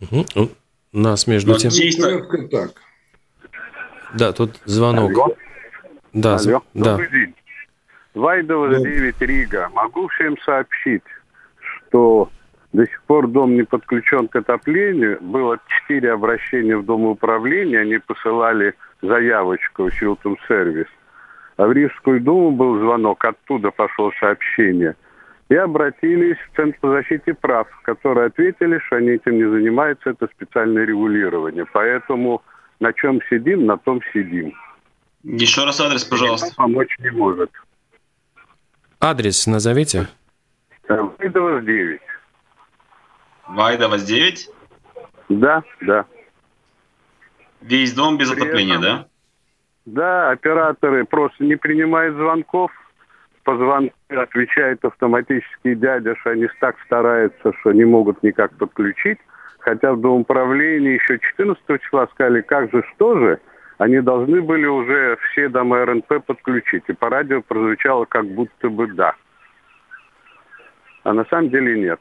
Угу. 0.00 0.50
У 0.92 0.98
нас 0.98 1.26
между 1.26 1.56
тем... 1.58 1.70
Ну, 1.98 2.48
так. 2.48 2.80
Да, 4.16 4.32
тут 4.32 4.58
звонок. 4.64 5.12
Алло. 5.12 5.36
Да, 6.12 6.36
Алло. 6.36 6.62
да. 6.74 6.92
Добрый 6.92 7.10
день. 7.10 7.34
Вайдова 8.14 8.68
9 8.68 9.20
Рига. 9.22 9.68
Могу 9.72 10.08
всем 10.08 10.36
сообщить, 10.38 11.04
что 11.60 12.28
до 12.72 12.86
сих 12.86 13.02
пор 13.02 13.28
дом 13.28 13.54
не 13.54 13.62
подключен 13.62 14.28
к 14.28 14.36
отоплению. 14.36 15.18
Было 15.20 15.58
четыре 15.68 16.12
обращения 16.12 16.76
в 16.76 16.84
Дом 16.84 17.04
управления. 17.04 17.80
Они 17.80 17.98
посылали 17.98 18.74
заявочку 19.02 19.84
в 19.84 19.94
Силтум 19.94 20.36
сервис. 20.48 20.86
А 21.56 21.66
в 21.66 21.72
Рижскую 21.72 22.20
думу 22.20 22.52
был 22.52 22.78
звонок, 22.78 23.24
оттуда 23.24 23.70
пошло 23.70 24.12
сообщение. 24.18 24.96
И 25.48 25.54
обратились 25.54 26.36
в 26.38 26.56
Центр 26.56 26.78
по 26.80 26.90
защите 26.90 27.34
прав, 27.34 27.68
которые 27.82 28.26
ответили, 28.26 28.78
что 28.86 28.96
они 28.96 29.10
этим 29.10 29.36
не 29.36 29.44
занимаются, 29.44 30.10
это 30.10 30.28
специальное 30.28 30.84
регулирование. 30.84 31.66
Поэтому 31.72 32.42
на 32.78 32.92
чем 32.92 33.20
сидим, 33.28 33.66
на 33.66 33.76
том 33.76 34.00
сидим. 34.12 34.54
Еще 35.22 35.64
раз 35.64 35.80
адрес, 35.80 36.04
пожалуйста. 36.04 36.54
Помочь 36.56 36.96
не 36.98 37.10
может. 37.10 37.50
Адрес 39.00 39.46
назовите. 39.46 40.08
Вайдова 40.88 41.60
9. 41.60 42.00
Вайдова 43.48 43.98
9? 43.98 44.48
Да, 45.28 45.62
да. 45.82 46.04
Весь 47.60 47.92
дом 47.94 48.16
без 48.18 48.30
При 48.30 48.40
отопления, 48.42 48.78
этом- 48.78 48.82
да? 48.82 49.06
Да, 49.86 50.30
операторы 50.30 51.04
просто 51.04 51.44
не 51.44 51.56
принимают 51.56 52.16
звонков. 52.16 52.70
По 53.44 53.56
звонку 53.56 53.94
отвечает 54.08 54.84
автоматически 54.84 55.74
дядя, 55.74 56.14
что 56.20 56.30
они 56.30 56.46
так 56.60 56.76
стараются, 56.86 57.52
что 57.60 57.72
не 57.72 57.84
могут 57.84 58.22
никак 58.22 58.56
подключить. 58.56 59.18
Хотя 59.60 59.92
в 59.92 60.00
Домоуправлении 60.00 60.94
еще 60.94 61.18
14 61.18 61.78
числа 61.82 62.06
сказали, 62.12 62.40
как 62.42 62.70
же, 62.72 62.82
что 62.94 63.18
же, 63.18 63.40
они 63.80 64.02
должны 64.02 64.42
были 64.42 64.66
уже 64.66 65.16
все 65.32 65.48
дома 65.48 65.86
РНП 65.86 66.22
подключить. 66.26 66.84
И 66.88 66.92
по 66.92 67.08
радио 67.08 67.40
прозвучало 67.40 68.04
как 68.04 68.26
будто 68.26 68.68
бы 68.68 68.86
да. 68.88 69.14
А 71.02 71.14
на 71.14 71.24
самом 71.30 71.48
деле 71.48 71.80
нет. 71.80 72.00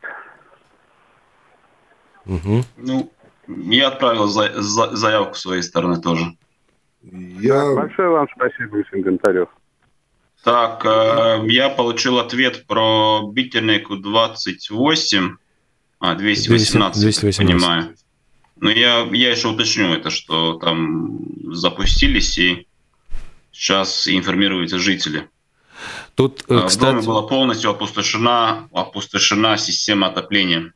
Угу. 2.25 2.63
Ну, 2.79 3.11
я 3.47 3.87
отправил 3.87 4.25
за- 4.27 4.61
за- 4.61 4.93
заявку 4.93 5.35
с 5.35 5.41
своей 5.41 5.61
стороны 5.63 6.01
тоже. 6.01 6.25
Я... 7.01 7.73
Большое 7.73 8.09
вам 8.09 8.27
спасибо, 8.35 8.75
Василий 8.75 9.03
Гонтарев. 9.03 9.47
Так, 10.43 10.85
э, 10.85 11.45
я 11.47 11.69
получил 11.69 12.19
ответ 12.19 12.67
про 12.67 13.21
Битернику 13.31 13.95
28, 13.95 15.37
а, 16.01 16.15
218, 16.15 17.01
218. 17.01 17.37
понимаю. 17.37 17.95
Но 18.62 18.69
я, 18.69 19.08
я 19.12 19.32
еще 19.32 19.50
уточню 19.50 19.93
это, 19.93 20.10
что 20.10 20.56
там 20.56 21.19
запустились 21.52 22.38
и 22.38 22.67
сейчас 23.52 24.08
информируются 24.08 24.80
жители. 24.80 25.30
Тут, 26.15 26.43
А 26.50 26.54
э, 26.54 26.56
В 26.56 26.60
доме 26.60 26.67
кстати, 26.67 27.06
была 27.06 27.22
полностью 27.22 27.72
опустошена, 27.72 28.67
опустошена 28.74 29.58
система 29.58 30.08
отопления. 30.08 30.74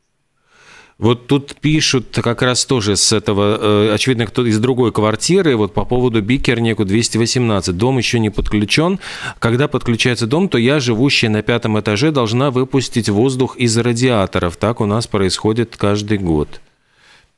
вот 0.96 1.26
тут 1.26 1.56
пишут 1.60 2.18
как 2.22 2.40
раз 2.40 2.64
тоже 2.64 2.96
с 2.96 3.12
этого, 3.12 3.58
э, 3.60 3.94
очевидно, 3.94 4.26
кто 4.26 4.46
из 4.46 4.58
другой 4.58 4.90
квартиры, 4.90 5.54
вот 5.54 5.74
по 5.74 5.84
поводу 5.84 6.22
Бикернику 6.22 6.86
218. 6.86 7.76
Дом 7.76 7.98
еще 7.98 8.18
не 8.18 8.30
подключен. 8.30 8.98
Когда 9.38 9.68
подключается 9.68 10.26
дом, 10.26 10.48
то 10.48 10.56
я, 10.56 10.80
живущая 10.80 11.28
на 11.28 11.42
пятом 11.42 11.78
этаже, 11.78 12.12
должна 12.12 12.50
выпустить 12.50 13.10
воздух 13.10 13.58
из 13.58 13.76
радиаторов. 13.76 14.56
Так 14.56 14.80
у 14.80 14.86
нас 14.86 15.06
происходит 15.06 15.76
каждый 15.76 16.16
год. 16.16 16.60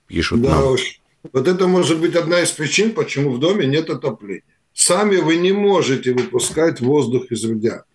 Пишут 0.07 0.43
Да 0.43 0.61
нам. 0.61 0.73
уж. 0.73 1.01
Вот 1.33 1.49
это 1.49 1.67
может 1.67 2.01
быть 2.01 2.15
одна 2.15 2.43
из 2.43 2.51
причин, 2.53 2.93
почему 2.93 3.31
в 3.33 3.41
доме 3.41 3.67
нет 3.67 3.91
отопления. 3.91 4.45
Сами 4.73 5.17
вы 5.17 5.37
не 5.37 5.53
можете 5.53 6.13
выпускать 6.13 6.81
воздух 6.81 7.33
из 7.33 7.45
радиатора. 7.45 7.87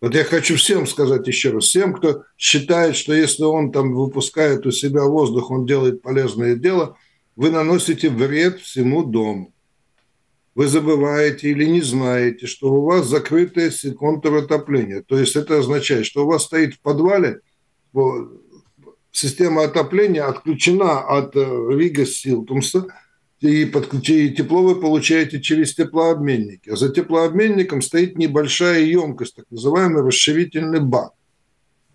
Вот 0.00 0.14
я 0.14 0.24
хочу 0.24 0.56
всем 0.56 0.86
сказать 0.86 1.26
еще 1.28 1.50
раз, 1.50 1.64
всем, 1.64 1.94
кто 1.94 2.24
считает, 2.36 2.96
что 2.96 3.14
если 3.14 3.44
он 3.44 3.70
там 3.70 3.92
выпускает 3.94 4.66
у 4.66 4.72
себя 4.72 5.04
воздух, 5.04 5.50
он 5.50 5.64
делает 5.66 6.02
полезное 6.02 6.56
дело, 6.56 6.96
вы 7.36 7.50
наносите 7.50 8.10
вред 8.10 8.60
всему 8.60 9.04
дому. 9.04 9.52
Вы 10.54 10.66
забываете 10.66 11.50
или 11.50 11.64
не 11.64 11.80
знаете, 11.80 12.46
что 12.46 12.72
у 12.72 12.82
вас 12.82 13.06
закрытое 13.06 13.72
контур 13.98 14.36
отопления. 14.36 15.02
То 15.02 15.18
есть 15.18 15.36
это 15.36 15.58
означает, 15.58 16.04
что 16.04 16.24
у 16.24 16.28
вас 16.28 16.44
стоит 16.44 16.74
в 16.74 16.80
подвале 16.80 17.40
система 19.12 19.64
отопления 19.64 20.26
отключена 20.26 21.00
от 21.00 21.36
э, 21.36 21.40
Рига 21.70 22.04
Силтумса, 22.04 22.86
и, 23.40 23.64
и 23.64 24.30
тепло 24.30 24.62
вы 24.62 24.80
получаете 24.80 25.40
через 25.40 25.74
теплообменники. 25.74 26.70
А 26.70 26.76
за 26.76 26.88
теплообменником 26.88 27.82
стоит 27.82 28.16
небольшая 28.16 28.80
емкость, 28.80 29.36
так 29.36 29.44
называемый 29.50 30.02
расширительный 30.02 30.80
бак. 30.80 31.12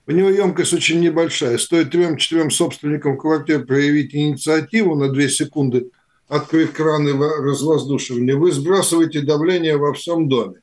У 0.07 0.11
него 0.11 0.29
емкость 0.29 0.73
очень 0.73 1.01
небольшая. 1.01 1.57
Стоит 1.57 1.91
трем-четырем 1.91 2.51
собственникам 2.51 3.17
квартир 3.17 3.65
проявить 3.65 4.15
инициативу 4.15 4.95
на 4.95 5.09
две 5.09 5.29
секунды, 5.29 5.89
открыть 6.27 6.73
краны 6.73 7.13
во- 7.13 7.37
развоздушивания, 7.37 8.35
вы 8.35 8.51
сбрасываете 8.51 9.21
давление 9.21 9.77
во 9.77 9.93
всем 9.93 10.27
доме. 10.27 10.61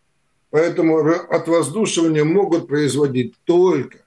Поэтому 0.50 1.00
ра- 1.00 1.26
отвоздушивание 1.26 2.24
могут 2.24 2.68
производить 2.68 3.34
только 3.44 4.03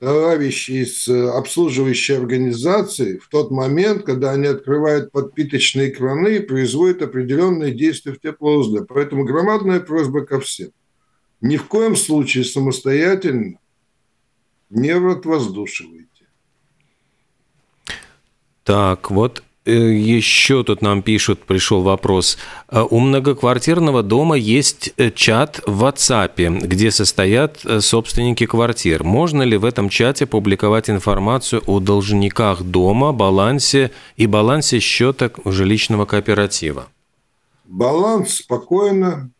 товарищи 0.00 0.70
из 0.82 1.06
э, 1.08 1.28
обслуживающей 1.28 2.16
организации 2.16 3.18
в 3.18 3.28
тот 3.28 3.50
момент, 3.50 4.04
когда 4.04 4.32
они 4.32 4.46
открывают 4.46 5.12
подпиточные 5.12 5.90
краны 5.90 6.40
производят 6.40 7.02
определенные 7.02 7.72
действия 7.72 8.12
в 8.12 8.20
теплоузле. 8.20 8.82
Поэтому 8.86 9.24
громадная 9.24 9.78
просьба 9.80 10.22
ко 10.22 10.40
всем. 10.40 10.70
Ни 11.42 11.58
в 11.58 11.66
коем 11.66 11.96
случае 11.96 12.44
самостоятельно 12.44 13.58
не 14.70 14.90
отвоздушивайте. 14.90 16.06
Так, 18.64 19.10
вот 19.10 19.42
еще 19.66 20.64
тут 20.64 20.80
нам 20.80 21.02
пишут, 21.02 21.40
пришел 21.40 21.82
вопрос. 21.82 22.38
Э, 22.68 22.82
У 22.82 22.98
многоквартирного 22.98 24.02
дома 24.02 24.36
есть 24.36 24.92
э, 24.96 25.10
чат 25.10 25.60
в 25.66 25.84
WhatsApp, 25.84 26.66
где 26.66 26.90
состоят 26.90 27.60
э, 27.64 27.80
собственники 27.80 28.46
квартир. 28.46 29.04
Можно 29.04 29.42
ли 29.42 29.56
в 29.58 29.64
этом 29.64 29.88
чате 29.90 30.26
публиковать 30.26 30.88
информацию 30.88 31.62
о 31.66 31.78
должниках 31.80 32.62
дома, 32.62 33.12
балансе 33.12 33.90
и 34.16 34.26
балансе 34.26 34.80
счета 34.80 35.30
жилищного 35.44 36.06
кооператива? 36.06 36.88
Баланс 37.66 38.36
спокойно. 38.36 39.30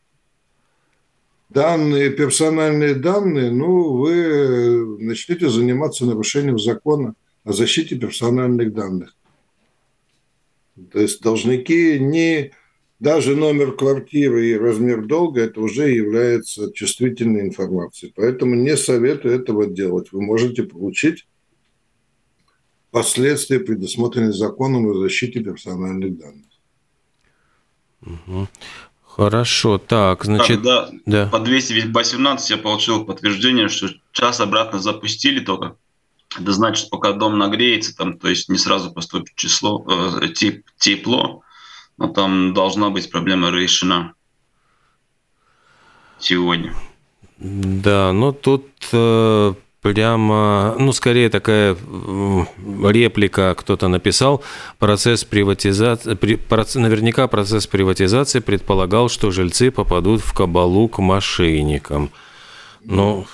Данные, 1.49 2.11
персональные 2.11 2.95
данные, 2.95 3.51
ну, 3.51 3.95
вы 3.95 4.99
начнете 5.01 5.49
заниматься 5.49 6.05
нарушением 6.05 6.59
закона. 6.59 7.14
о 7.45 7.53
защите 7.53 7.97
персональных 7.97 8.73
данных. 8.75 9.14
То 10.93 11.01
есть 11.01 11.22
должники 11.22 11.99
не 11.99 12.53
даже 13.01 13.35
номер 13.35 13.76
квартиры 13.76 14.49
и 14.49 14.57
размер 14.57 15.07
долга 15.07 15.43
это 15.43 15.61
уже 15.61 15.91
является 15.91 16.70
чувствительной 16.72 17.41
информацией. 17.41 18.12
Поэтому 18.14 18.55
не 18.55 18.76
советую 18.76 19.35
этого 19.41 19.66
делать. 19.66 20.12
Вы 20.12 20.20
можете 20.20 20.64
получить 20.64 21.26
последствия, 22.91 23.61
предусмотренные 23.61 24.33
законом 24.33 24.87
о 24.87 24.95
защите 24.95 25.41
персональных 25.41 26.18
данных. 26.18 26.47
Угу. 28.03 28.49
Хорошо, 29.03 29.78
так, 29.78 30.24
значит... 30.24 30.62
Так, 30.62 30.91
да, 31.07 31.24
да. 31.24 31.26
по 31.26 31.41
218 31.41 32.51
я 32.51 32.57
получил 32.59 33.05
подтверждение, 33.05 33.68
что 33.68 33.89
час 34.12 34.41
обратно 34.41 34.78
запустили 34.78 35.41
только. 35.41 35.76
Это 36.39 36.53
значит, 36.53 36.91
пока 36.91 37.12
дом 37.12 37.39
нагреется, 37.39 37.97
там, 37.97 38.18
то 38.18 38.28
есть 38.28 38.49
не 38.49 38.59
сразу 38.59 38.93
поступит 38.93 39.35
число, 39.35 39.85
э, 40.22 40.28
теп, 40.28 40.64
тепло, 40.78 41.43
но 41.99 42.09
там 42.09 42.55
должна 42.55 42.91
быть 42.91 43.11
проблема 43.11 43.51
решена 43.51 44.14
сегодня. 46.18 46.74
Да, 47.39 48.12
ну 48.12 48.33
тут 48.33 48.68
э, 48.93 49.55
прямо, 49.83 50.76
ну, 50.78 50.93
скорее 50.93 51.31
такая 51.31 51.76
реплика 52.85 53.55
кто-то 53.57 53.89
написал, 53.89 54.45
процесс 54.78 55.24
приватизации, 55.24 56.78
наверняка 56.78 57.26
процесс 57.28 57.66
приватизации 57.66 58.41
предполагал, 58.41 59.09
что 59.09 59.31
жильцы 59.31 59.70
попадут 59.70 60.20
в 60.20 60.33
кабалу 60.33 60.89
к 60.89 60.99
мошенникам. 60.99 62.11
Ну, 62.85 63.16
вот 63.16 63.26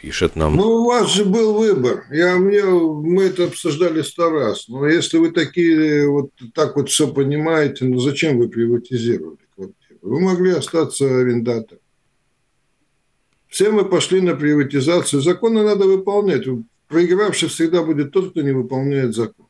пишет 0.00 0.36
нам. 0.36 0.56
Ну, 0.56 0.62
у 0.62 0.84
вас 0.86 1.12
же 1.12 1.24
был 1.24 1.54
выбор. 1.54 2.06
Я, 2.10 2.36
мне, 2.36 2.62
мы 2.62 3.24
это 3.24 3.44
обсуждали 3.44 4.02
сто 4.02 4.30
раз. 4.30 4.68
Но 4.68 4.86
если 4.86 5.18
вы 5.18 5.30
такие 5.30 6.08
вот 6.08 6.30
так 6.54 6.76
вот 6.76 6.88
все 6.88 7.12
понимаете, 7.12 7.84
ну 7.84 7.98
зачем 7.98 8.38
вы 8.38 8.48
приватизировали 8.48 9.38
квартиру? 9.54 9.98
Вы 10.02 10.20
могли 10.20 10.52
остаться 10.52 11.04
арендатором. 11.04 11.82
Все 13.48 13.70
мы 13.70 13.84
пошли 13.84 14.20
на 14.20 14.34
приватизацию. 14.36 15.22
Законы 15.22 15.62
надо 15.62 15.86
выполнять. 15.86 16.44
Проигравший 16.86 17.48
всегда 17.48 17.82
будет 17.82 18.12
тот, 18.12 18.30
кто 18.30 18.42
не 18.42 18.52
выполняет 18.52 19.14
закон. 19.14 19.46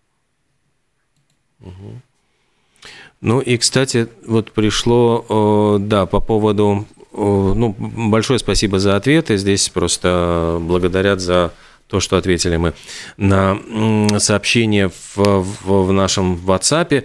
Ну 3.20 3.40
и, 3.40 3.56
кстати, 3.56 4.06
вот 4.24 4.52
пришло, 4.52 5.78
да, 5.80 6.06
по 6.06 6.20
поводу, 6.20 6.86
ну, 7.18 7.74
большое 7.78 8.38
спасибо 8.38 8.78
за 8.78 8.96
ответы. 8.96 9.36
Здесь 9.36 9.68
просто 9.68 10.58
благодарят 10.60 11.20
за 11.20 11.52
то, 11.88 12.00
что 12.00 12.16
ответили 12.16 12.56
мы 12.56 12.74
на 13.16 13.58
сообщение 14.18 14.88
в, 14.88 15.16
в, 15.16 15.86
в 15.86 15.92
нашем 15.92 16.36
WhatsApp. 16.36 17.04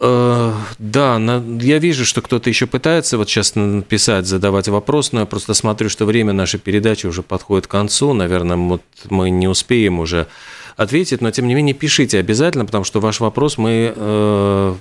Э, 0.00 0.52
да, 0.78 1.42
я 1.60 1.78
вижу, 1.78 2.04
что 2.04 2.22
кто-то 2.22 2.48
еще 2.48 2.66
пытается 2.66 3.18
вот 3.18 3.28
сейчас 3.28 3.54
написать, 3.56 4.26
задавать 4.26 4.68
вопрос, 4.68 5.12
но 5.12 5.20
я 5.20 5.26
просто 5.26 5.54
смотрю, 5.54 5.88
что 5.88 6.04
время 6.04 6.32
нашей 6.32 6.60
передачи 6.60 7.06
уже 7.06 7.22
подходит 7.22 7.66
к 7.66 7.70
концу. 7.70 8.12
Наверное, 8.12 8.56
вот 8.56 8.82
мы 9.10 9.30
не 9.30 9.48
успеем 9.48 9.98
уже 9.98 10.28
ответить, 10.76 11.20
но 11.20 11.30
тем 11.32 11.48
не 11.48 11.54
менее 11.54 11.74
пишите 11.74 12.18
обязательно, 12.18 12.64
потому 12.64 12.84
что 12.84 13.00
ваш 13.00 13.18
вопрос 13.18 13.58
мы 13.58 13.92
э, 13.94 14.74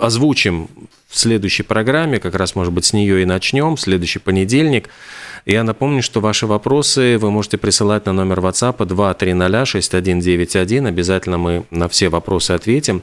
озвучим 0.00 0.68
в 1.08 1.18
следующей 1.18 1.62
программе, 1.62 2.18
как 2.18 2.34
раз, 2.34 2.54
может 2.54 2.72
быть, 2.72 2.84
с 2.84 2.92
нее 2.92 3.22
и 3.22 3.24
начнем, 3.24 3.76
в 3.76 3.80
следующий 3.80 4.18
понедельник. 4.18 4.88
Я 5.46 5.64
напомню, 5.64 6.02
что 6.02 6.20
ваши 6.20 6.46
вопросы 6.46 7.16
вы 7.18 7.30
можете 7.30 7.58
присылать 7.58 8.06
на 8.06 8.12
номер 8.12 8.40
WhatsApp 8.40 8.78
2306191. 8.78 10.86
Обязательно 10.86 11.38
мы 11.38 11.64
на 11.70 11.88
все 11.88 12.08
вопросы 12.08 12.52
ответим. 12.52 13.02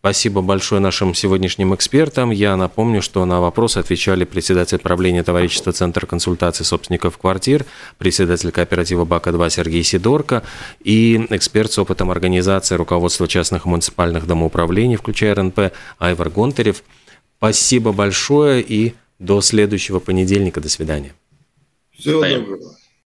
Спасибо 0.00 0.40
большое 0.40 0.80
нашим 0.80 1.12
сегодняшним 1.12 1.74
экспертам. 1.74 2.30
Я 2.30 2.56
напомню, 2.56 3.02
что 3.02 3.22
на 3.26 3.42
вопросы 3.42 3.76
отвечали 3.76 4.24
председатель 4.24 4.78
правления 4.78 5.22
товарищества 5.22 5.74
Центра 5.74 6.06
консультации 6.06 6.64
собственников 6.64 7.18
квартир, 7.18 7.66
председатель 7.98 8.50
кооператива 8.50 9.04
БАКа-2 9.04 9.50
Сергей 9.50 9.82
Сидорко 9.82 10.42
и 10.82 11.26
эксперт 11.28 11.70
с 11.70 11.78
опытом 11.78 12.10
организации 12.10 12.76
руководства 12.76 13.28
частных 13.28 13.66
муниципальных 13.66 14.26
домоуправлений, 14.26 14.96
включая 14.96 15.34
РНП, 15.34 15.72
Айвар 15.98 16.30
Гонтарев. 16.30 16.82
Спасибо 17.36 17.92
большое 17.92 18.62
и 18.62 18.94
до 19.18 19.42
следующего 19.42 19.98
понедельника. 19.98 20.62
До 20.62 20.70
свидания. 20.70 21.12
Всего 21.92 22.24
доброго. 22.24 22.79